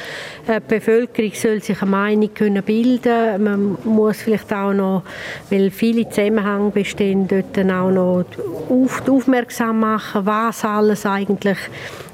Äh, 0.47 0.61
die 0.61 0.75
Bevölkerung 0.75 1.31
soll 1.33 1.63
sich 1.63 1.81
eine 1.81 1.89
Meinung 1.89 2.31
können 2.31 2.63
bilden. 2.63 3.43
Man 3.43 3.75
muss 3.85 4.21
vielleicht 4.21 4.53
auch 4.53 4.71
noch 4.71 5.01
weil 5.49 5.71
viele 5.71 6.09
Zusammenhänge 6.09 6.71
bestehen, 6.71 7.27
dort 7.27 7.57
auch 7.57 7.91
noch 7.91 8.25
auf, 8.69 9.07
aufmerksam 9.07 9.79
machen, 9.79 10.25
was 10.25 10.63
alles 10.63 11.05
eigentlich 11.05 11.57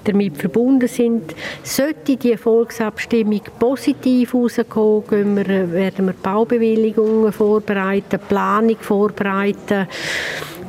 damit 0.04 0.38
verbunden 0.38 0.88
sind. 0.88 1.36
Sollte 1.64 2.18
die 2.18 2.36
Volksabstimmung 2.36 3.42
positiv 3.60 4.34
herauskommen, 4.34 5.48
werden 5.48 6.08
wir 6.08 6.14
Baubewilligungen 6.14 7.32
vorbereiten, 7.32 8.20
Planung 8.28 8.78
vorbereiten 8.80 9.88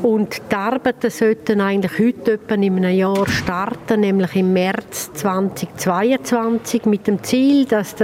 und 0.02 0.42
die 0.50 0.54
Arbeiten 0.54 1.10
sollten 1.10 1.60
eigentlich 1.60 1.98
heute 1.98 2.38
in 2.48 2.64
einem 2.64 2.84
Jahr 2.84 3.26
starten, 3.28 4.00
nämlich 4.00 4.34
im 4.34 4.52
März 4.52 5.12
2022 5.14 6.86
mit 6.86 7.06
dem 7.06 7.22
Ziel, 7.22 7.64
dass 7.66 7.94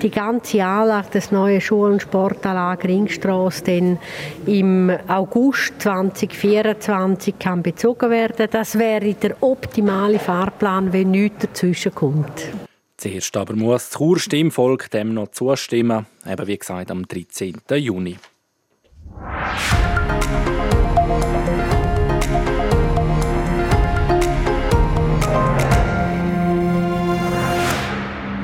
die 0.00 0.10
ganze 0.10 0.64
Anlage 0.64 1.10
des 1.10 1.30
neuen 1.30 1.60
Schul- 1.60 1.92
und 1.92 2.02
Sportanlage 2.02 2.88
Ringstrasse 2.88 3.98
im 4.46 4.90
August 5.08 5.74
2024 5.80 7.38
kann 7.38 7.62
bezogen 7.62 8.10
werden. 8.10 8.48
Das 8.50 8.78
wäre 8.78 9.14
der 9.14 9.42
optimale 9.42 10.18
Fahrplan, 10.18 10.92
wenn 10.92 11.10
nichts 11.10 11.46
dazwischen 11.46 11.94
kommt. 11.94 12.48
Zuerst 12.96 13.36
aber 13.36 13.54
muss 13.54 13.88
das 13.88 13.98
Chur 13.98 14.18
Stimmvolk 14.18 14.90
dem 14.90 15.14
noch 15.14 15.28
zustimmen, 15.28 16.06
eben 16.26 16.46
wie 16.46 16.58
gesagt 16.58 16.90
am 16.90 17.06
13. 17.06 17.56
Juni. 17.76 18.16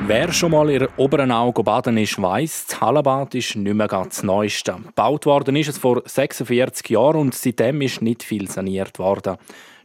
Wer 0.07 0.31
schon 0.31 0.51
mal 0.51 0.69
in 0.69 0.87
oberen 0.95 1.33
Auge 1.33 1.63
baden 1.63 1.97
ist, 1.97 2.21
weiss, 2.21 2.65
das 2.65 2.79
Hallenbad 2.79 3.35
ist 3.35 3.57
nicht 3.57 3.73
mehr 3.73 3.89
das 3.89 4.23
Neueste. 4.23 4.77
Gebaut 4.81 5.25
worden 5.25 5.57
ist 5.57 5.67
es 5.67 5.77
vor 5.77 6.01
46 6.05 6.91
Jahren 6.91 7.17
und 7.17 7.35
seitdem 7.35 7.81
ist 7.81 8.01
nicht 8.01 8.23
viel 8.23 8.49
saniert 8.49 8.99
worden. 8.99 9.35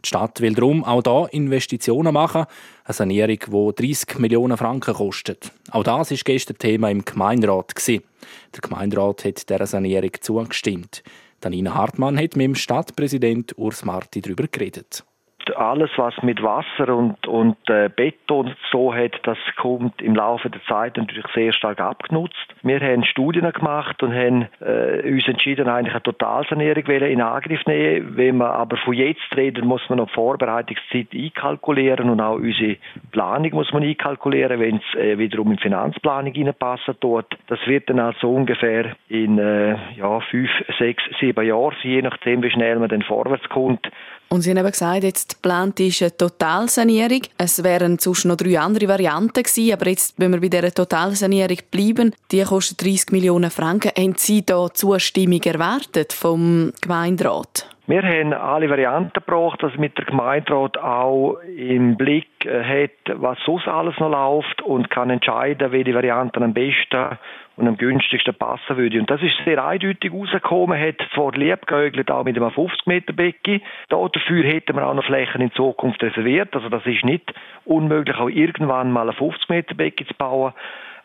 Die 0.01 0.07
Stadt 0.07 0.39
will 0.39 0.53
darum 0.53 0.85
auch 0.85 1.01
hier 1.03 1.27
Investitionen 1.33 2.13
machen, 2.13 2.45
eine 2.85 2.93
Sanierung, 2.93 3.75
die 3.75 3.85
30 3.85 4.19
Millionen 4.19 4.55
Franken 4.55 4.93
kostet. 4.93 5.51
Auch 5.71 5.83
das 5.83 6.11
war 6.11 6.17
gestern 6.23 6.57
Thema 6.57 6.89
im 6.89 7.03
Gemeinderat. 7.03 7.73
Der 7.85 8.61
Gemeinderat 8.61 9.25
hat 9.25 9.49
dieser 9.49 9.67
Sanierung 9.67 10.11
zugestimmt. 10.21 11.03
Danina 11.41 11.73
Hartmann 11.73 12.17
hat 12.17 12.37
mit 12.37 12.45
dem 12.45 12.55
Stadtpräsident 12.55 13.57
Urs 13.57 13.83
Marti 13.83 14.21
darüber 14.21 14.47
geredet 14.47 15.03
alles, 15.51 15.89
was 15.97 16.13
mit 16.21 16.41
Wasser 16.41 16.95
und, 16.95 17.27
und 17.27 17.57
äh, 17.69 17.89
Beton 17.95 18.55
so 18.71 18.93
hat, 18.93 19.19
das 19.23 19.37
kommt 19.57 20.01
im 20.01 20.15
Laufe 20.15 20.49
der 20.49 20.61
Zeit 20.65 20.97
natürlich 20.97 21.25
sehr 21.33 21.53
stark 21.53 21.79
abgenutzt. 21.79 22.35
Wir 22.61 22.79
haben 22.79 23.03
Studien 23.03 23.51
gemacht 23.51 24.01
und 24.03 24.13
haben 24.13 24.47
äh, 24.61 25.11
uns 25.11 25.27
entschieden, 25.27 25.67
eigentlich 25.67 25.93
eine 25.93 26.03
Totalsanierung 26.03 26.85
in 26.85 27.21
Angriff 27.21 27.65
nehmen. 27.65 28.15
Wenn 28.15 28.37
man 28.37 28.51
aber 28.51 28.77
von 28.77 28.93
jetzt 28.93 29.35
reden, 29.35 29.67
muss 29.67 29.81
man 29.89 29.97
noch 29.97 30.07
die 30.07 30.13
Vorbereitungszeit 30.13 31.07
einkalkulieren 31.13 32.09
und 32.09 32.21
auch 32.21 32.35
unsere 32.35 32.77
Planung 33.11 33.51
muss 33.51 33.71
man 33.73 33.83
einkalkulieren, 33.83 34.59
wenn 34.59 34.77
es 34.77 34.99
äh, 34.99 35.17
wiederum 35.17 35.51
in 35.51 35.57
die 35.57 35.63
Finanzplanung 35.63 36.33
reinpassen 36.33 36.99
tut. 36.99 37.25
Das 37.47 37.59
wird 37.65 37.89
dann 37.89 37.99
also 37.99 38.29
ungefähr 38.29 38.95
in 39.09 39.37
äh, 39.37 39.75
ja, 39.97 40.19
fünf, 40.31 40.49
sechs, 40.77 41.03
sieben 41.19 41.45
Jahren, 41.45 41.75
je 41.83 42.01
nachdem, 42.01 42.43
wie 42.43 42.51
schnell 42.51 42.79
man 42.79 42.89
dann 42.89 43.01
vorwärts 43.01 43.47
kommt. 43.49 43.89
Und 44.29 44.41
Sie 44.41 44.49
haben 44.49 44.57
eben 44.57 44.71
gesagt, 44.71 45.03
jetzt 45.03 45.32
geplant 45.33 45.79
ist 45.79 46.01
eine 46.01 46.15
Totalsanierung. 46.15 47.21
Es 47.37 47.63
wären 47.63 47.99
sonst 47.99 48.25
noch 48.25 48.37
drei 48.37 48.59
andere 48.59 48.87
Varianten 48.87 49.43
gewesen, 49.43 49.73
aber 49.73 49.89
jetzt, 49.89 50.13
wenn 50.17 50.31
wir 50.31 50.41
bei 50.41 50.49
dieser 50.49 50.73
Totalsanierung 50.73 51.57
bleiben, 51.71 52.13
die 52.31 52.43
kostet 52.43 52.81
30 52.81 53.11
Millionen 53.11 53.51
Franken. 53.51 53.91
Haben 53.97 54.15
Sie 54.17 54.45
da 54.45 54.73
Zustimmung 54.73 55.41
erwartet 55.43 56.13
vom 56.13 56.73
Gemeinderat? 56.81 57.72
Wir 57.85 58.01
haben 58.01 58.31
alle 58.31 58.69
Varianten 58.69 59.11
gebraucht, 59.11 59.61
dass 59.61 59.75
mit 59.75 59.97
der 59.97 60.05
Gemeinderat 60.05 60.77
auch 60.77 61.37
im 61.57 61.97
Blick 61.97 62.45
äh, 62.45 62.63
hat, 62.63 63.19
was 63.19 63.37
sonst 63.45 63.67
alles 63.67 63.99
noch 63.99 64.09
läuft 64.09 64.61
und 64.61 64.89
kann 64.89 65.09
entscheiden, 65.09 65.73
welche 65.73 65.93
Varianten 65.93 66.43
am 66.43 66.53
besten 66.53 67.17
und 67.57 67.67
am 67.67 67.75
günstigsten 67.75 68.35
passen 68.35 68.77
würde. 68.77 68.99
Und 68.99 69.09
das 69.09 69.21
ist 69.21 69.35
sehr 69.43 69.63
eindeutig 69.63 70.13
rausgekommen, 70.13 70.79
hat 70.79 70.95
zwar 71.13 71.33
liebgeäugelt 71.33 72.09
auch 72.09 72.23
mit 72.23 72.37
einem 72.37 72.51
50 72.51 72.87
Meter 72.87 73.11
Becken. 73.11 73.61
Dafür 73.89 74.43
hätten 74.45 74.77
wir 74.77 74.87
auch 74.87 74.93
noch 74.93 75.03
Flächen 75.03 75.41
in 75.41 75.51
Zukunft 75.51 76.01
reserviert. 76.01 76.55
Also 76.55 76.69
das 76.69 76.85
ist 76.85 77.03
nicht 77.03 77.33
unmöglich, 77.65 78.15
auch 78.15 78.29
irgendwann 78.29 78.93
mal 78.93 79.09
ein 79.09 79.15
50 79.15 79.49
Meter 79.49 79.75
Becken 79.75 80.07
zu 80.07 80.13
bauen. 80.13 80.53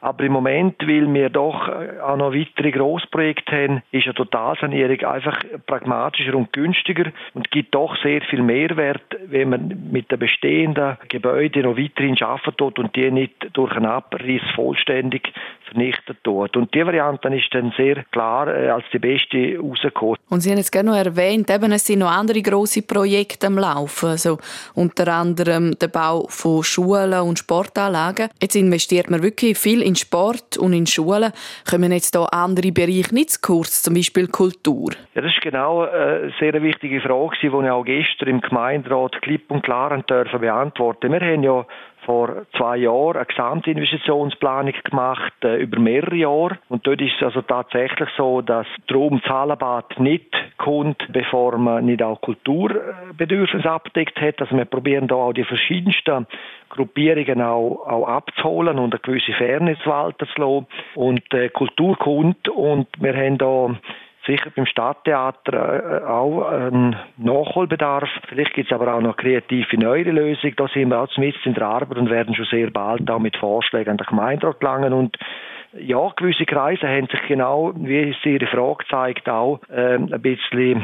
Aber 0.00 0.24
im 0.24 0.32
Moment, 0.32 0.76
weil 0.80 1.12
wir 1.12 1.28
doch 1.28 1.68
äh, 1.68 2.00
auch 2.00 2.16
noch 2.16 2.32
weitere 2.32 2.70
Grossprojekte 2.70 3.52
haben, 3.52 3.82
ist 3.90 4.06
eine 4.06 4.14
Totalsanierung 4.14 5.00
einfach 5.00 5.38
pragmatischer 5.66 6.34
und 6.34 6.52
günstiger 6.52 7.10
und 7.34 7.50
gibt 7.50 7.74
doch 7.74 7.96
sehr 8.02 8.20
viel 8.22 8.42
Mehrwert, 8.42 9.02
wenn 9.26 9.50
man 9.50 9.88
mit 9.90 10.10
den 10.10 10.18
bestehenden 10.18 10.96
Gebäuden 11.08 11.62
noch 11.62 11.76
weiterhin 11.76 12.16
arbeiten 12.22 12.56
tut 12.56 12.78
und 12.78 12.94
die 12.94 13.10
nicht 13.10 13.34
durch 13.54 13.72
einen 13.72 13.86
Abriss 13.86 14.42
vollständig 14.54 15.32
vernichtet 15.68 16.18
tut. 16.22 16.56
Und 16.56 16.72
die 16.74 16.86
Variante 16.86 17.28
ist 17.28 17.52
dann 17.52 17.72
sehr 17.76 18.04
klar 18.12 18.48
äh, 18.48 18.68
als 18.68 18.84
die 18.92 18.98
beste 18.98 19.58
rausgekommen. 19.58 20.16
Und 20.30 20.40
Sie 20.40 20.50
haben 20.50 20.58
jetzt 20.58 20.72
gerne 20.72 20.90
noch 20.90 20.96
erwähnt, 20.96 21.50
eben, 21.50 21.72
es 21.72 21.86
sind 21.86 22.00
noch 22.00 22.10
andere 22.10 22.42
grosse 22.42 22.82
Projekte 22.82 23.48
am 23.48 23.58
Laufen, 23.58 24.10
also 24.10 24.38
unter 24.74 25.12
anderem 25.12 25.76
der 25.78 25.88
Bau 25.88 26.26
von 26.28 26.62
Schulen 26.62 27.20
und 27.20 27.38
Sportanlagen. 27.38 28.28
Jetzt 28.40 28.54
investiert 28.54 29.10
man 29.10 29.22
wirklich 29.22 29.58
viel 29.58 29.82
in 29.88 29.96
Sport 29.96 30.56
und 30.58 30.72
in 30.72 30.86
Schulen. 30.86 31.32
Kommen 31.68 31.92
jetzt 31.92 32.14
da 32.14 32.24
andere 32.26 32.70
Bereiche 32.70 33.14
nicht 33.14 33.30
zu 33.30 33.40
kurz, 33.40 33.82
zum 33.82 33.94
Beispiel 33.94 34.28
Kultur? 34.28 34.92
Ja, 35.14 35.22
das 35.22 35.32
ist 35.32 35.40
genau 35.40 35.84
äh, 35.84 35.88
eine 35.88 36.34
sehr 36.38 36.62
wichtige 36.62 37.00
Frage, 37.00 37.36
die 37.42 37.46
ich 37.46 37.52
auch 37.52 37.84
gestern 37.84 38.28
im 38.28 38.40
Gemeinderat 38.40 39.20
klipp 39.22 39.50
und 39.50 39.62
klar 39.62 39.90
beantworten 40.38 41.10
Wir 41.10 41.20
haben 41.20 41.42
ja 41.42 41.66
vor 42.08 42.46
zwei 42.56 42.78
Jahren 42.78 43.16
eine 43.16 43.26
Gesamtinvestitionsplanung 43.26 44.72
gemacht 44.82 45.34
äh, 45.44 45.56
über 45.56 45.78
mehrere 45.78 46.16
Jahre. 46.16 46.58
Und 46.70 46.86
dort 46.86 47.02
ist 47.02 47.12
es 47.18 47.22
also 47.22 47.42
tatsächlich 47.42 48.08
so, 48.16 48.40
dass 48.40 48.66
drum 48.86 49.20
Zahlenbad 49.24 50.00
nicht 50.00 50.34
kommt, 50.56 51.06
bevor 51.12 51.58
man 51.58 51.84
nicht 51.84 52.02
auch 52.02 52.18
Kulturbedürfnisse 52.22 53.70
abdeckt 53.70 54.18
hat. 54.22 54.40
Also 54.40 54.56
wir 54.56 54.64
probieren 54.64 55.06
da 55.06 55.16
auch 55.16 55.34
die 55.34 55.44
verschiedensten 55.44 56.26
Gruppierungen 56.70 57.42
auch, 57.42 57.86
auch 57.86 58.08
abzuholen 58.08 58.78
und 58.78 58.94
eine 58.94 59.00
gewisse 59.00 59.34
Fairness 59.34 59.78
walten 59.84 60.26
zu 60.34 60.40
lassen. 60.40 60.66
Und 60.94 61.22
äh, 61.34 61.50
Kultur 61.50 61.94
kommt 61.98 62.48
und 62.48 62.86
wir 62.98 63.14
haben 63.14 63.36
da 63.36 63.76
sicher 64.28 64.50
beim 64.54 64.66
Stadttheater 64.66 66.02
äh, 66.02 66.04
auch 66.04 66.46
ein 66.48 66.96
Nachholbedarf. 67.16 68.08
Vielleicht 68.28 68.54
gibt 68.54 68.70
es 68.70 68.74
aber 68.74 68.94
auch 68.94 69.00
noch 69.00 69.16
kreative 69.16 69.76
neue 69.78 70.04
Lösungen. 70.04 70.54
Da 70.56 70.68
sind 70.68 70.90
wir 70.90 71.00
auch 71.00 71.08
zumindest 71.08 71.44
in 71.46 71.54
der 71.54 71.66
Arbeit 71.66 71.98
und 71.98 72.10
werden 72.10 72.34
schon 72.34 72.46
sehr 72.46 72.70
bald 72.70 73.10
auch 73.10 73.18
mit 73.18 73.36
Vorschlägen 73.36 73.90
an 73.90 73.96
den 73.96 74.06
Gemeinderat 74.06 74.60
gelangen. 74.60 74.92
Und 74.92 75.16
ja, 75.72 76.12
gewisse 76.16 76.46
Kreise 76.46 76.86
haben 76.88 77.08
sich 77.08 77.20
genau, 77.26 77.72
wie 77.74 78.10
es 78.10 78.24
Ihre 78.24 78.46
Frage 78.46 78.84
zeigt, 78.88 79.28
auch 79.28 79.60
äh, 79.68 79.94
ein 79.94 80.22
bisschen 80.22 80.82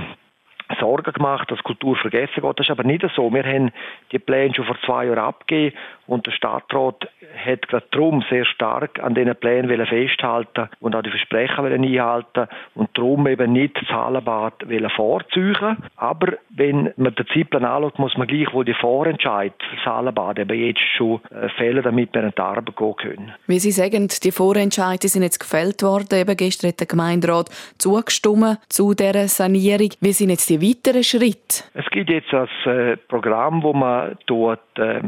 Sorgen 0.80 1.12
gemacht, 1.12 1.50
dass 1.50 1.62
Kultur 1.62 1.96
vergessen 1.96 2.40
geht. 2.40 2.58
Das 2.58 2.66
ist 2.66 2.70
aber 2.70 2.84
nicht 2.84 3.04
so. 3.14 3.32
Wir 3.32 3.44
haben 3.44 3.70
die 4.12 4.18
Pläne 4.18 4.54
schon 4.54 4.64
vor 4.64 4.78
zwei 4.84 5.06
Jahren 5.06 5.18
abgegeben 5.18 5.76
Und 6.06 6.26
der 6.26 6.32
Stadtrat 6.32 7.08
hat 7.44 7.68
gerade 7.68 7.86
darum 7.90 8.24
sehr 8.28 8.44
stark 8.44 9.02
an 9.02 9.14
diesen 9.14 9.34
Plänen 9.36 9.86
festhalten 9.86 10.68
und 10.80 10.94
auch 10.94 11.02
die 11.02 11.10
Versprechen 11.10 11.64
einhalten 11.64 12.48
und 12.74 12.90
darum 12.94 13.26
eben 13.26 13.52
nicht 13.52 13.76
das 13.80 13.88
Hallenbad 13.88 14.64
vorziehen 14.94 15.76
Aber 15.96 16.34
wenn 16.50 16.92
man 16.96 17.14
den 17.14 17.26
Zeitplan 17.32 17.64
anschaut, 17.64 17.98
muss 17.98 18.16
man 18.16 18.26
gleich, 18.26 18.52
wo 18.52 18.62
die 18.62 18.74
Vorentscheid 18.74 19.52
für 19.58 19.76
das 19.76 19.86
Hallenbad 19.86 20.38
eben 20.38 20.58
jetzt 20.58 20.80
schon 20.96 21.20
äh, 21.30 21.48
fehlen, 21.50 21.82
damit 21.82 22.14
wir 22.14 22.24
an 22.24 22.32
die 22.36 22.40
Arbeit 22.40 22.76
gehen 22.76 22.96
können. 22.96 23.32
Wie 23.46 23.58
Sie 23.58 23.70
sagen, 23.70 24.08
die 24.22 24.32
Vorentscheide 24.32 25.08
sind 25.08 25.22
jetzt 25.22 25.40
gefällt 25.40 25.82
worden. 25.82 26.18
Eben 26.18 26.36
gestern 26.36 26.68
hat 26.68 26.80
der 26.80 26.86
Gemeinderat 26.86 27.50
zugestimmt 27.78 28.58
zu 28.68 28.94
dieser 28.94 29.28
Sanierung. 29.28 29.90
Wie 30.00 30.12
sind 30.12 30.30
jetzt 30.30 30.50
die 30.50 30.60
weiteren 30.60 31.02
Schritte? 31.02 31.64
Es 31.74 31.86
gibt 31.90 32.10
jetzt 32.10 32.32
ein 32.32 32.48
äh, 32.66 32.96
Programm, 32.96 33.62
wo 33.62 33.72
man 33.72 34.16
dort 34.26 34.60
äh, 34.78 35.00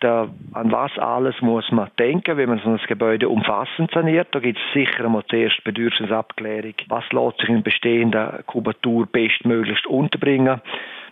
vorbereiten, 0.00 0.34
an 0.52 0.72
was 0.72 0.96
alles 0.98 1.40
muss 1.40 1.70
man 1.70 1.90
denken, 1.98 2.36
wenn 2.36 2.48
man 2.48 2.60
so 2.60 2.70
ein 2.70 2.80
Gebäude 2.86 3.28
umfassend 3.28 3.90
saniert. 3.92 4.28
Da 4.32 4.40
gibt 4.40 4.58
es 4.58 4.72
sicher 4.72 5.04
einmal 5.04 5.24
zuerst 5.28 5.62
Bedürfnisabklärung. 5.64 6.74
Was 6.88 7.04
lässt 7.12 7.38
sich 7.40 7.48
in 7.48 7.62
bestehender 7.62 8.42
Kubatur 8.46 9.06
bestmöglichst 9.06 9.86
unterbringen? 9.86 10.60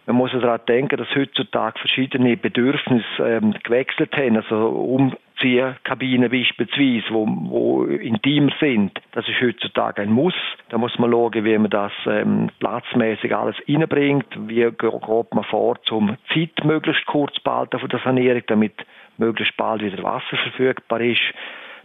Man 0.06 0.16
muss 0.16 0.30
daran 0.30 0.60
denken, 0.68 0.98
dass 0.98 1.14
heutzutage 1.16 1.80
verschiedene 1.80 2.36
Bedürfnisse 2.36 3.04
ähm, 3.18 3.52
gewechselt 3.64 4.16
haben. 4.16 4.36
Also 4.36 4.68
Umziehkabinen 4.68 6.30
beispielsweise, 6.30 7.06
wo, 7.10 7.26
wo 7.26 7.84
intimer 7.84 8.52
sind. 8.60 9.00
Das 9.12 9.28
ist 9.28 9.40
heutzutage 9.40 10.02
ein 10.02 10.12
Muss. 10.12 10.34
Da 10.68 10.78
muss 10.78 10.96
man 11.00 11.10
schauen, 11.10 11.44
wie 11.44 11.58
man 11.58 11.70
das 11.70 11.90
ähm, 12.06 12.50
platzmäßig 12.60 13.34
alles 13.34 13.56
reinbringt. 13.68 14.26
Wie 14.46 14.70
geht 14.70 15.34
man 15.34 15.44
vor, 15.50 15.76
um 15.90 16.16
Zeit 16.32 16.64
möglichst 16.64 17.04
kurz 17.06 17.34
zu 17.34 17.42
behalten 17.42 17.80
von 17.80 17.88
der 17.88 17.98
Sanierung, 17.98 18.42
damit 18.46 18.74
möglichst 19.18 19.56
bald 19.56 19.82
wieder 19.82 20.04
Wasser 20.04 20.36
verfügbar 20.36 21.00
ist. 21.00 21.22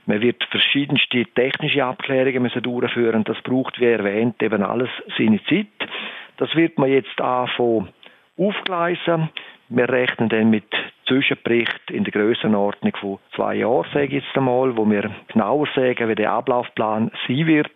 Man 0.05 0.21
wird 0.21 0.43
verschiedenste 0.51 1.25
technische 1.25 1.84
Abklärungen 1.84 2.43
müssen 2.43 2.62
durchführen. 2.62 3.23
Das 3.23 3.41
braucht, 3.41 3.79
wie 3.79 3.86
erwähnt, 3.86 4.43
eben 4.43 4.62
alles 4.62 4.89
seine 5.17 5.43
Zeit. 5.45 5.65
Das 6.38 6.55
wird 6.55 6.77
man 6.77 6.91
jetzt 6.91 7.19
anfangen 7.19 7.89
aufgleisen. 8.41 9.30
Wir 9.69 9.88
rechnen 9.88 10.30
dann 10.30 10.49
mit 10.49 10.65
Zwischenbericht 11.08 11.89
in 11.89 12.04
der 12.04 12.12
Grössenordnung 12.12 12.93
von 12.99 13.19
zwei 13.36 13.56
Jahren, 13.56 13.88
sage 13.93 14.17
ich 14.17 14.23
jetzt 14.23 14.36
einmal, 14.36 14.75
wo 14.75 14.89
wir 14.89 15.12
genauer 15.27 15.67
sagen, 15.75 16.10
wie 16.10 16.15
der 16.15 16.32
Ablaufplan 16.32 17.12
sein 17.27 17.47
wird. 17.47 17.71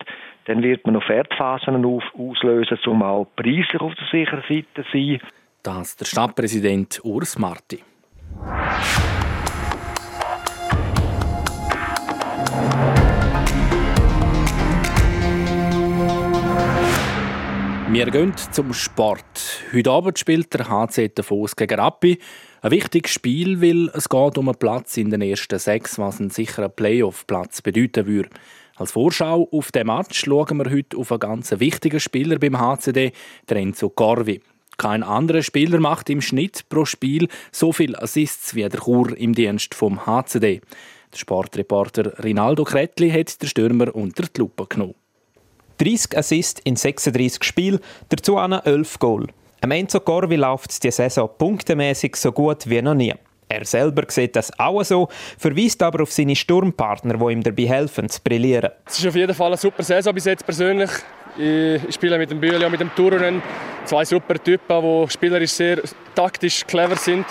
Dann 0.45 0.61
wird 0.61 0.85
man 0.85 0.93
noch 0.93 1.03
Pferdphasen 1.03 1.83
auslösen, 1.85 2.77
um 2.85 3.01
auch 3.01 3.27
preislich 3.35 3.81
auf 3.81 3.93
der 3.95 4.07
sicheren 4.11 4.43
Seite 4.47 4.83
zu 4.83 4.91
sein. 4.91 5.19
Das 5.63 5.95
der 5.95 6.05
Stadtpräsident 6.05 7.01
Urs 7.03 7.39
Marti. 7.39 7.81
Wir 17.95 18.11
gehen 18.11 18.33
zum 18.51 18.73
Sport. 18.73 19.63
Heute 19.73 19.89
Abend 19.89 20.19
spielt 20.19 20.53
der 20.53 20.67
HC 20.67 21.13
Davos 21.15 21.55
gegen 21.55 21.79
Rappi. 21.79 22.19
Ein 22.61 22.71
wichtiges 22.71 23.13
Spiel, 23.13 23.61
weil 23.61 23.89
es 23.93 24.09
geht 24.09 24.37
um 24.37 24.49
einen 24.49 24.59
Platz 24.59 24.97
in 24.97 25.11
den 25.11 25.21
ersten 25.21 25.57
sechs, 25.57 25.97
was 25.97 26.19
einen 26.19 26.29
sicheren 26.29 26.73
Playoff-Platz 26.75 27.61
bedeuten 27.61 28.05
würde. 28.05 28.31
Als 28.75 28.91
Vorschau 28.91 29.47
auf 29.49 29.71
den 29.71 29.87
Match 29.87 30.25
schauen 30.25 30.57
wir 30.57 30.69
heute 30.69 30.97
auf 30.97 31.09
einen 31.09 31.21
ganz 31.21 31.57
wichtigen 31.57 32.01
Spieler 32.01 32.37
beim 32.37 32.59
HCD, 32.59 33.13
der 33.47 33.57
Enzo 33.57 33.89
Corvi. 33.89 34.41
Kein 34.77 35.01
anderer 35.01 35.41
Spieler 35.41 35.79
macht 35.79 36.09
im 36.09 36.19
Schnitt 36.19 36.67
pro 36.67 36.83
Spiel 36.83 37.29
so 37.53 37.71
viel 37.71 37.95
Assists 37.95 38.55
wie 38.55 38.67
der 38.67 38.81
Chur 38.81 39.17
im 39.17 39.33
Dienst 39.33 39.73
vom 39.73 40.05
HCD. 40.05 40.59
Der 41.13 41.17
Sportreporter 41.17 42.21
Rinaldo 42.21 42.65
Kretli 42.65 43.09
hat 43.09 43.41
den 43.41 43.47
Stürmer 43.47 43.95
unter 43.95 44.23
die 44.23 44.41
Lupe 44.41 44.65
genommen. 44.67 44.95
30 45.77 46.17
Assists 46.17 46.61
in 46.63 46.75
36 46.75 47.43
Spielen, 47.43 47.79
dazu 48.09 48.37
11 48.37 48.99
Goal. 48.99 49.27
Am 49.61 49.71
Enzo 49.71 49.99
Corvi 49.99 50.35
läuft 50.35 50.71
es 50.71 50.79
diese 50.79 50.97
Saison 50.97 51.29
punktemäßig 51.37 52.15
so 52.15 52.31
gut 52.31 52.69
wie 52.69 52.81
noch 52.81 52.93
nie. 52.93 53.13
Er 53.47 53.63
selber 53.63 54.03
sieht 54.07 54.35
das 54.35 54.51
auch 54.59 54.83
so, 54.83 55.07
verweist 55.37 55.81
aber 55.83 56.03
auf 56.03 56.11
seine 56.11 56.35
Sturmpartner, 56.35 57.15
die 57.15 57.33
ihm 57.33 57.43
dabei 57.43 57.67
helfen 57.67 58.09
zu 58.09 58.19
brillieren. 58.23 58.71
Es 58.85 58.99
ist 58.99 59.07
auf 59.07 59.15
jeden 59.15 59.33
Fall 59.33 59.47
eine 59.47 59.57
super 59.57 59.83
Saison 59.83 60.13
bis 60.13 60.25
jetzt 60.25 60.45
persönlich. 60.45 60.89
Ich 61.37 61.93
spiele 61.93 62.17
mit 62.17 62.31
dem 62.31 62.39
Bühli 62.39 62.63
und 62.63 62.71
mit 62.71 62.79
dem 62.79 62.93
Turunen. 62.95 63.41
Zwei 63.85 64.03
super 64.05 64.35
Typen, 64.35 64.81
die 64.81 65.11
spielerisch 65.11 65.51
sehr 65.51 65.79
taktisch 66.15 66.65
clever 66.65 66.95
sind. 66.95 67.25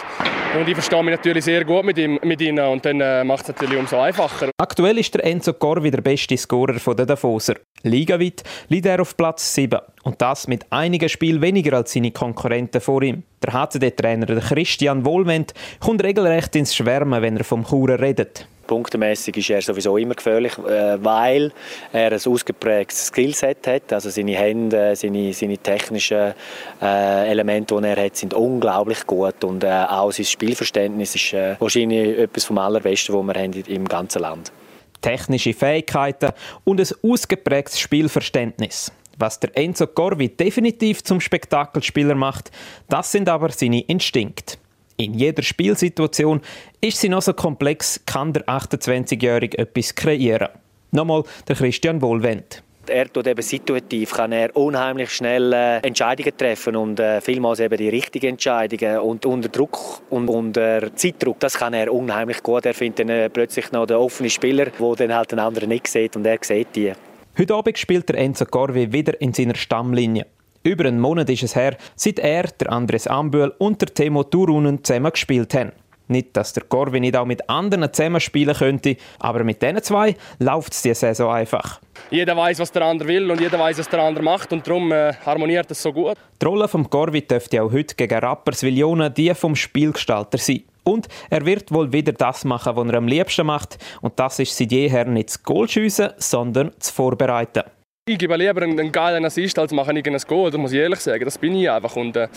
Und 0.57 0.69
ich 0.69 0.75
verstehe 0.75 1.03
mich 1.03 1.17
natürlich 1.17 1.45
sehr 1.45 1.65
gut 1.65 1.85
mit, 1.85 1.99
ihm, 1.99 2.19
mit 2.23 2.41
ihnen 2.41 2.65
und 2.65 2.85
dann 2.85 3.01
äh, 3.01 3.25
macht 3.25 3.43
es 3.43 3.49
natürlich 3.49 3.77
umso 3.77 3.99
einfacher. 3.99 4.51
Aktuell 4.57 4.99
ist 4.99 5.13
der 5.15 5.25
Enzo 5.25 5.53
Corvi 5.53 5.91
der 5.91 6.01
beste 6.01 6.37
Scorer 6.37 6.95
der 6.95 7.07
Davoser. 7.07 7.57
Ligaweit 7.83 8.45
liegt 8.69 8.87
er 8.87 9.01
auf 9.01 9.17
Platz 9.17 9.53
7 9.53 9.81
und 10.05 10.23
das 10.23 10.47
mit 10.47 10.65
einigen 10.71 11.09
Spielen 11.09 11.43
weniger 11.43 11.77
als 11.77 11.93
seine 11.93 12.13
Konkurrenten 12.13 12.81
vor 12.81 13.03
ihm. 13.03 13.25
Der 13.43 13.53
HCD-Trainer 13.53 14.27
Christian 14.41 15.05
Wohlwend 15.05 15.55
kommt 15.81 16.05
regelrecht 16.05 16.55
ins 16.55 16.75
Schwärmen, 16.75 17.21
wenn 17.21 17.37
er 17.37 17.45
vom 17.45 17.65
Churer 17.67 18.01
redet. 18.01 18.47
Punktemäßig 18.65 19.37
ist 19.37 19.51
er 19.51 19.63
sowieso 19.63 19.97
immer 19.97 20.15
gefährlich, 20.15 20.57
äh, 20.59 21.03
weil 21.03 21.53
er 21.93 22.13
ein 22.13 22.21
ausgeprägtes 22.27 23.07
Skillset 23.07 23.67
hat. 23.67 23.93
Also 23.93 24.11
seine 24.11 24.33
Hände, 24.33 24.97
seine, 24.97 25.33
seine 25.33 25.59
technischen 25.59 26.35
äh, 26.83 27.31
Elemente, 27.31 27.77
die 27.81 27.87
er 27.87 28.05
hat, 28.05 28.17
sind 28.17 28.35
unglaublich 28.35 29.07
gut 29.07 29.45
und 29.45 29.65
äh, 29.65 29.69
auch 29.89 30.13
sein 30.13 30.27
Spielverständnis 30.27 31.15
ist 31.15 31.33
wahrscheinlich 31.59 32.19
etwas 32.19 32.45
vom 32.45 32.59
allerbesten, 32.59 33.15
was 33.15 33.27
wir 33.27 33.43
haben 33.43 33.53
im 33.53 33.87
ganzen 33.87 34.23
Land. 34.23 34.53
Technische 35.01 35.53
Fähigkeiten 35.53 36.31
und 36.65 36.81
ein 36.81 36.89
ausgeprägtes 37.03 37.79
Spielverständnis. 37.79 38.91
Was 39.19 39.39
der 39.39 39.57
Enzo 39.57 39.87
Corvi 39.87 40.29
definitiv 40.29 41.05
zum 41.05 41.21
Spektakelspieler 41.21 42.15
macht, 42.15 42.51
das 42.89 43.13
sind 43.13 43.29
aber 43.29 43.51
seine 43.51 43.81
Instinkte. 43.83 44.57
In 44.97 45.15
jeder 45.15 45.43
Spielsituation 45.43 46.41
ist 46.81 47.01
sie 47.01 47.09
noch 47.09 47.23
so 47.23 47.33
komplex, 47.33 48.01
kann 48.07 48.33
der 48.33 48.45
28-Jährige 48.45 49.59
etwas 49.59 49.95
kreieren. 49.95 50.49
Nochmal 50.93 51.25
der 51.49 51.57
Christian 51.57 52.01
Wohlwend. 52.01 52.63
Er 52.87 53.11
tut 53.11 53.27
eben 53.27 53.43
situativ, 53.43 54.13
kann 54.13 54.33
er 54.33 54.55
unheimlich 54.55 55.11
schnell 55.11 55.53
äh, 55.53 55.79
Entscheidungen 55.79 56.37
treffen 56.37 56.77
und 56.77 57.01
äh, 57.01 57.21
vielmals 57.21 57.61
eben 57.61 57.77
die 57.79 57.89
richtigen 57.89 58.27
Entscheidungen 58.27 58.99
und 58.99 59.25
unter 59.25 59.49
Druck 59.49 60.03
und 60.11 60.29
unter 60.29 60.95
Zeitdruck, 60.95 61.41
das 61.41 61.55
kann 61.55 61.73
er 61.73 61.93
unheimlich 61.93 62.43
gut. 62.43 62.67
Er 62.67 62.75
findet 62.75 63.01
dann 63.01 63.09
äh, 63.09 63.31
plötzlich 63.31 63.73
noch 63.73 63.87
den 63.87 63.97
offenen 63.97 64.31
Spieler, 64.31 64.67
wo 64.79 64.95
dann 64.95 65.15
halt 65.15 65.33
den 65.33 65.39
anderen 65.39 65.71
nicht 65.71 65.89
sieht 65.89 66.15
und 66.15 66.27
er 66.27 66.39
sieht 66.43 66.77
die. 66.77 66.93
Heute 67.39 67.55
Abend 67.55 67.79
spielt 67.79 68.09
der 68.11 68.19
Enzo 68.19 68.45
Corvi 68.45 68.93
wieder 68.93 69.19
in 69.21 69.33
seiner 69.33 69.57
Stammlinie. 69.57 70.27
Über 70.67 70.87
einen 70.87 70.99
Monat 70.99 71.29
ist 71.29 71.43
es 71.43 71.55
her, 71.55 71.77
seit 71.95 72.19
er, 72.19 72.45
der 72.45 72.73
Andres 72.73 73.07
Ambühl 73.07 73.53
und 73.59 73.83
der 73.83 73.93
Timo 73.93 74.25
Turunen 74.25 74.83
zusammen 74.83 75.13
gespielt 75.13 75.53
haben. 75.53 75.73
Nicht, 76.09 76.35
dass 76.35 76.55
der 76.55 76.63
Corvi 76.65 77.01
nicht 77.01 77.19
auch 77.19 77.27
mit 77.27 77.51
anderen 77.51 77.93
zusammen 77.93 78.19
spielen 78.19 78.55
könnte, 78.55 78.97
aber 79.19 79.45
mit 79.45 79.61
diesen 79.61 79.83
zwei 79.83 80.17
läuft 80.39 80.73
es 80.73 80.81
diese 80.81 80.95
Saison 80.95 81.35
einfach. 81.35 81.83
Jeder 82.11 82.35
weiß, 82.35 82.61
was 82.61 82.73
der 82.73 82.81
andere 82.81 83.09
will 83.09 83.31
und 83.31 83.43
jeder 83.43 83.59
weiß, 83.59 83.77
was 83.79 83.91
der 83.91 84.01
andere 84.01 84.25
macht 84.25 84.55
und 84.55 84.67
darum 84.67 84.91
äh, 84.91 85.13
harmoniert 85.27 85.71
es 85.71 85.83
so 85.83 85.93
gut. 85.93 86.17
Die 86.41 86.47
Rolle 86.47 86.67
vom 86.67 86.89
Corvi 86.89 87.21
dürfte 87.21 87.63
auch 87.63 87.71
heute 87.71 87.95
gegen 87.95 88.19
Rapperswil-Jona 88.19 89.11
die 89.11 89.35
vom 89.35 89.55
Spielgestalter 89.55 90.39
sein. 90.39 90.63
Und 90.83 91.09
er 91.29 91.45
wird 91.45 91.73
wohl 91.73 91.93
wieder 91.93 92.13
das 92.13 92.47
machen, 92.47 92.75
was 92.75 92.89
er 92.89 92.95
am 92.95 93.07
liebsten 93.07 93.47
macht. 93.47 93.77
Und 94.01 94.19
das 94.19 94.39
ist 94.39 94.57
seit 94.57 94.73
jeher 94.73 95.05
nicht 95.05 95.29
das 95.29 95.43
Goal 95.43 95.69
schiessen, 95.69 96.11
sondern 96.17 96.71
das 96.79 96.89
Vorbereiten. 96.89 97.65
Ich 98.07 98.19
gebe 98.19 98.37
lieber 98.37 98.61
einen 98.61 98.93
geilen 98.93 99.25
Assist, 99.25 99.59
als 99.59 99.73
mache 99.73 99.99
ich 99.99 100.07
ein 100.07 100.19
Goal, 100.29 100.51
das 100.51 100.61
muss 100.61 100.73
ich 100.73 100.79
ehrlich 100.79 101.01
sagen. 101.01 101.25
Das 101.25 101.39
bin 101.39 101.55
ich 101.55 101.71
einfach. 101.71 101.97
Und, 101.97 102.15
äh, 102.17 102.29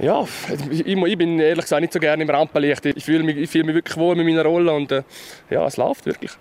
ja, 0.00 0.22
ich, 0.70 0.86
ich, 0.86 1.16
bin 1.16 1.40
ehrlich 1.40 1.64
gesagt 1.64 1.80
nicht 1.80 1.94
so 1.94 1.98
gerne 1.98 2.22
im 2.22 2.28
Rampenlicht. 2.28 2.84
Ich 2.84 3.02
fühle 3.02 3.24
mich, 3.24 3.38
ich 3.38 3.48
fühle 3.48 3.64
mich 3.64 3.76
wirklich 3.76 3.96
wohl 3.96 4.14
mit 4.16 4.26
meiner 4.26 4.44
Rolle 4.44 4.74
und 4.74 4.92
äh, 4.92 5.02
ja, 5.48 5.64
es 5.64 5.78
läuft 5.78 6.04
wirklich. 6.04 6.32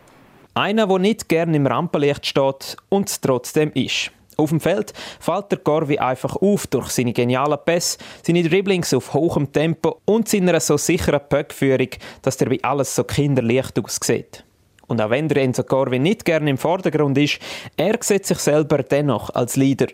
Einer, 0.54 0.86
der 0.86 1.00
nicht 1.00 1.30
gerne 1.30 1.56
im 1.56 1.65
Rampenlicht 1.65 2.26
steht 2.26 2.76
und 2.89 3.08
es 3.08 3.21
trotzdem 3.21 3.71
ist. 3.74 4.12
Auf 4.36 4.50
dem 4.50 4.60
Feld 4.60 4.91
fällt 5.21 5.54
der 5.54 5.60
Corvi 5.60 5.98
einfach 5.98 6.36
auf 6.36 6.67
durch 6.67 6.89
seine 6.89 7.13
genialen 7.13 7.60
Pässe, 7.63 8.00
seine 8.21 8.43
Dribblings 8.43 8.93
auf 8.93 9.13
hohem 9.13 9.54
Tempo 9.54 10.02
und 10.04 10.28
seine 10.28 10.60
so 10.60 10.76
sicheren 10.76 11.21
Pöckführung, 11.30 11.91
dass 12.21 12.36
dabei 12.36 12.60
alles 12.63 12.98
so 12.98 13.06
kinderleicht 13.06 13.80
aussieht. 13.80 14.44
Und 14.88 15.02
auch 15.02 15.10
wenn 15.10 15.28
der 15.28 15.43
Enzo 15.43 15.63
Corvi 15.63 16.00
nicht 16.00 16.26
gerne 16.26 16.50
im 16.50 16.58
Vordergrund 16.58 17.17
ist, 17.17 17.39
er 17.78 17.98
sieht 18.02 18.26
sich 18.26 18.39
selber 18.39 18.84
dennoch 18.84 19.30
als 19.34 19.56
Leader. 19.56 19.88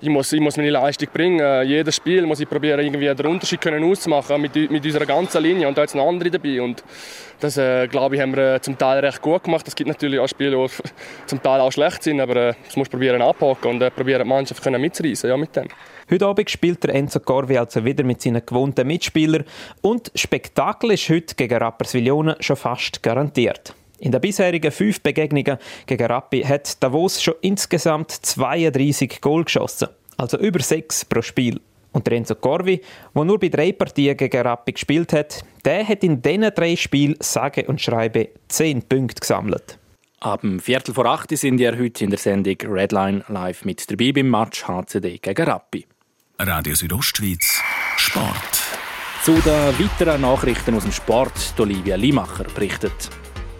Ich 0.00 0.08
muss, 0.08 0.32
ich 0.32 0.40
muss 0.40 0.56
meine 0.56 0.70
Leistung 0.70 1.08
bringen. 1.12 1.40
Äh, 1.40 1.62
jedes 1.62 1.96
Spiel 1.96 2.26
muss 2.26 2.40
ich 2.40 2.48
probieren, 2.48 2.80
irgendwie 2.80 3.12
den 3.12 3.26
Unterschied 3.26 3.60
können 3.60 3.84
auszumachen 3.84 4.40
mit, 4.40 4.54
mit 4.54 4.84
unserer 4.84 5.06
ganzen 5.06 5.42
Linie. 5.42 5.68
Und 5.68 5.76
da 5.76 5.84
ist 5.84 5.94
noch 5.94 6.08
andere 6.08 6.30
dabei. 6.30 6.60
Und 6.60 6.84
das, 7.40 7.56
äh, 7.56 7.86
glaube 7.88 8.16
ich, 8.16 8.22
haben 8.22 8.34
wir 8.34 8.54
äh, 8.54 8.60
zum 8.60 8.78
Teil 8.78 9.00
recht 9.00 9.20
gut 9.20 9.44
gemacht. 9.44 9.66
Es 9.66 9.74
gibt 9.74 9.88
natürlich 9.88 10.18
auch 10.20 10.28
Spiele, 10.28 10.56
die 10.56 10.88
zum 11.26 11.42
Teil 11.42 11.60
auch 11.60 11.72
schlecht 11.72 12.02
sind, 12.02 12.20
aber 12.20 12.36
äh, 12.36 12.54
das 12.64 12.76
muss 12.76 12.88
probieren 12.88 13.20
anpacken 13.22 13.70
und 13.70 13.82
äh, 13.82 13.90
probieren, 13.90 14.22
die 14.22 14.28
Mannschaft 14.28 14.62
können 14.62 14.80
mitzureißen 14.80 15.28
ja, 15.28 15.36
mit 15.36 15.54
dem. 15.56 15.68
Heute 16.10 16.26
Abend 16.26 16.50
spielt 16.50 16.84
der 16.84 16.94
Enzo 16.94 17.20
Corvi 17.20 17.56
also 17.56 17.84
wieder 17.84 18.04
mit 18.04 18.20
seinen 18.20 18.44
gewohnten 18.44 18.86
Mitspielern 18.86 19.44
und 19.80 20.12
Spektakel 20.14 20.92
ist 20.92 21.08
heute 21.08 21.34
gegen 21.34 21.56
Rapperswil 21.56 22.36
schon 22.40 22.56
fast 22.56 23.02
garantiert. 23.02 23.74
In 23.98 24.12
den 24.12 24.20
bisherigen 24.20 24.72
fünf 24.72 25.00
Begegnungen 25.00 25.58
gegen 25.86 26.06
Rappi 26.06 26.42
hat 26.42 26.82
Davos 26.82 27.22
schon 27.22 27.34
insgesamt 27.40 28.10
32 28.10 29.20
Goal 29.20 29.44
geschossen, 29.44 29.88
also 30.16 30.38
über 30.38 30.60
sechs 30.60 31.04
pro 31.04 31.22
Spiel. 31.22 31.60
Und 31.92 32.08
Renzo 32.08 32.34
Corvi, 32.34 32.80
der 33.14 33.24
nur 33.24 33.38
bei 33.38 33.48
drei 33.48 33.72
Partien 33.72 34.16
gegen 34.16 34.42
Rappi 34.42 34.72
gespielt 34.72 35.12
hat, 35.12 35.44
der 35.64 35.86
hat 35.86 36.02
in 36.02 36.20
diesen 36.20 36.50
drei 36.52 36.74
Spielen 36.74 37.16
sage 37.20 37.64
und 37.66 37.80
schreibe 37.80 38.30
zehn 38.48 38.82
Punkte 38.82 39.20
gesammelt. 39.20 39.78
Ab 40.18 40.40
dem 40.40 40.58
Viertel 40.58 40.92
vor 40.94 41.06
acht 41.06 41.30
sind 41.36 41.58
wir 41.58 41.78
heute 41.78 42.02
in 42.02 42.10
der 42.10 42.18
Sendung 42.18 42.56
Redline 42.62 43.22
live 43.28 43.64
mit 43.64 43.90
dabei 43.90 44.10
beim 44.10 44.28
Match 44.28 44.66
HCD 44.66 45.18
gegen 45.18 45.44
Rappi. 45.44 45.86
Radio 46.38 46.74
Südostschweiz 46.74 47.60
Sport. 47.96 48.62
Zu 49.22 49.34
den 49.34 49.78
weiteren 49.78 50.22
Nachrichten 50.22 50.74
aus 50.74 50.82
dem 50.82 50.92
Sport, 50.92 51.54
Olivia 51.58 51.96
Limacher 51.96 52.44
berichtet. 52.44 53.10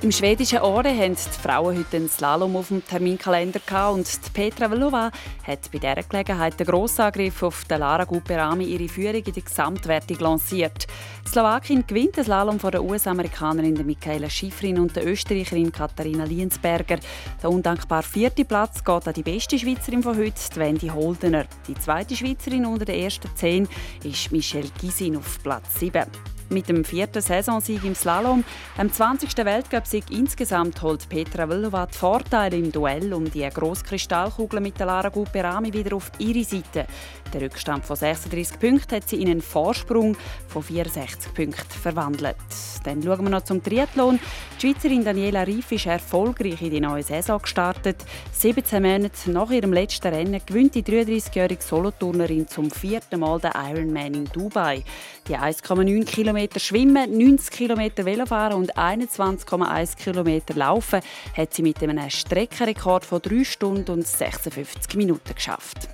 Im 0.05 0.13
schwedischen 0.13 0.59
Ore 0.59 0.91
haben 0.91 1.15
die 1.15 1.41
Frauen 1.43 1.79
heute 1.79 1.97
einen 1.97 2.11
Slalom 2.11 2.57
auf 2.57 2.69
dem 2.69 2.87
Terminkalender 2.87 3.91
und 3.91 4.07
Petra 4.35 4.69
Vlova 4.69 5.11
hat 5.47 5.73
bei 5.73 5.79
dieser 5.79 6.03
Gelegenheit 6.03 6.61
den 6.61 6.67
Grossangriff 6.67 7.43
auf 7.43 7.65
den 7.65 7.79
Lara 7.79 8.05
Guperami 8.05 8.65
ihre 8.65 8.87
Führung 8.87 9.25
in 9.25 9.33
der 9.33 9.43
Gesamtwertung 9.43 10.19
lanciert. 10.19 10.87
Die 11.25 11.31
Slowakin 11.31 11.87
gewinnt 11.87 12.19
den 12.19 12.25
Slalom 12.25 12.61
von 12.61 12.73
der 12.73 12.85
US-Amerikanerin 12.85 13.87
Michaela 13.87 14.29
Schifrin 14.29 14.79
und 14.79 14.95
der 14.95 15.07
Österreicherin 15.07 15.73
Katharina 15.73 16.25
Liensberger. 16.25 16.99
Der 17.43 17.51
undankbare 17.51 18.03
vierte 18.03 18.45
Platz 18.45 18.85
geht 18.85 19.09
an 19.09 19.15
die 19.15 19.23
beste 19.23 19.59
Schweizerin 19.59 20.03
von 20.03 20.19
heute, 20.19 20.35
Wendy 20.57 20.89
Holdener. 20.89 21.47
Die 21.67 21.77
zweite 21.77 22.15
Schweizerin 22.15 22.67
unter 22.67 22.85
den 22.85 23.01
ersten 23.01 23.35
zehn 23.37 23.67
ist 24.03 24.31
Michelle 24.33 24.69
Gisin 24.79 25.17
auf 25.17 25.43
Platz 25.43 25.81
7. 25.81 26.34
Mit 26.51 26.69
dem 26.69 26.85
vierten 26.85 27.23
Saisonsieg 27.23 27.85
im 27.85 27.95
Slalom, 27.95 28.45
dem 28.79 28.93
20. 28.93 29.37
Weltcupsieg 29.45 30.05
insgesamt, 30.11 30.83
holt 30.83 31.09
Petra 31.09 31.47
Vlhova 31.47 31.87
die 31.87 31.97
Vorteile 31.97 32.57
im 32.57 32.71
Duell 32.71 33.15
um 33.15 33.31
die 33.31 33.49
grosse 33.49 33.85
Kristallkugel 33.85 34.61
mit 34.61 34.79
der 34.79 34.87
Lara 34.87 35.09
Guperami 35.09 35.73
wieder 35.73 35.97
auf 35.97 36.13
ihre 36.19 36.45
Seite. 36.45 36.87
Der 37.33 37.41
Rückstand 37.43 37.85
von 37.85 37.97
36 37.97 38.61
Punkten 38.61 38.97
hat 38.97 39.09
sie 39.09 39.21
in 39.21 39.29
einen 39.29 39.43
Vorsprung 39.43 40.17
von 40.49 40.63
64 40.63 41.35
Punkten 41.35 41.81
verwandelt. 41.81 42.37
Dann 42.85 43.03
schauen 43.03 43.25
wir 43.25 43.31
noch 43.31 43.43
zum 43.43 43.63
Triathlon. 43.63 44.21
Die 44.57 44.61
Schweizerin 44.61 45.05
Daniela 45.05 45.43
Rief 45.43 45.73
ist 45.73 45.87
erfolgreich 45.87 46.63
in 46.63 46.71
die 46.71 46.81
neue 46.81 47.03
Saison 47.03 47.41
gestartet. 47.41 47.97
17 48.33 48.83
Monate 48.83 49.31
nach 49.31 49.51
ihrem 49.51 49.73
letzten 49.73 50.09
Rennen 50.09 50.41
gewinnt 50.45 50.75
die 50.75 50.83
33-jährige 50.83 51.63
Soloturnerin 51.63 52.47
zum 52.47 52.71
vierten 52.71 53.21
Mal 53.21 53.41
den 53.41 53.53
Ironman 53.53 54.15
in 54.15 54.25
Dubai. 54.27 54.85
Die 55.27 55.37
1,9 55.37 56.05
Kilometer 56.05 56.61
Schwimmen, 56.61 57.17
90 57.19 57.51
Kilometer 57.51 58.05
Velofahren 58.05 58.59
und 58.59 58.77
21,1 58.77 59.97
Kilometer 59.97 60.55
Laufen 60.55 61.01
hat 61.37 61.55
sie 61.55 61.63
mit 61.63 61.83
einem 61.83 62.11
Streckenrekord 62.11 63.05
von 63.05 63.23
3 63.23 63.45
Stunden 63.45 63.91
und 63.91 64.07
56 64.07 64.95
Minuten 64.97 65.35
geschafft. 65.35 65.89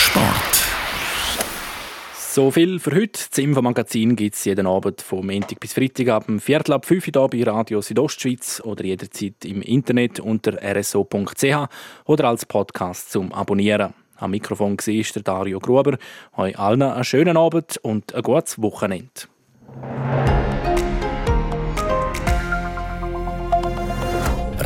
Sport. 0.00 0.64
So 2.16 2.50
viel 2.50 2.78
für 2.78 2.92
heute. 2.92 3.20
Das 3.28 3.38
Infomagazin 3.38 4.16
gibt 4.16 4.34
es 4.34 4.44
jeden 4.44 4.66
Abend 4.66 5.02
vom 5.02 5.26
Montag 5.26 5.60
bis 5.60 5.74
Freitag 5.74 6.08
ab 6.08 6.26
dem 6.26 6.40
Viertel 6.40 6.72
ab 6.72 6.86
5 6.86 7.08
Uhr 7.14 7.28
bei 7.28 7.42
Radio 7.42 7.82
Südostschweiz 7.82 8.62
oder 8.64 8.84
jederzeit 8.84 9.44
im 9.44 9.60
Internet 9.60 10.18
unter 10.18 10.54
rso.ch 10.62 11.68
oder 12.06 12.24
als 12.28 12.46
Podcast 12.46 13.12
zum 13.12 13.32
Abonnieren. 13.32 13.92
Am 14.16 14.30
Mikrofon 14.30 14.78
war 14.78 15.04
der 15.14 15.22
Dario 15.22 15.58
Gruber. 15.58 15.98
Euch 16.36 16.58
allen 16.58 16.82
einen 16.82 17.04
schönen 17.04 17.36
Abend 17.36 17.76
und 17.82 18.14
ein 18.14 18.22
gutes 18.22 18.60
Wochenende. 18.62 19.10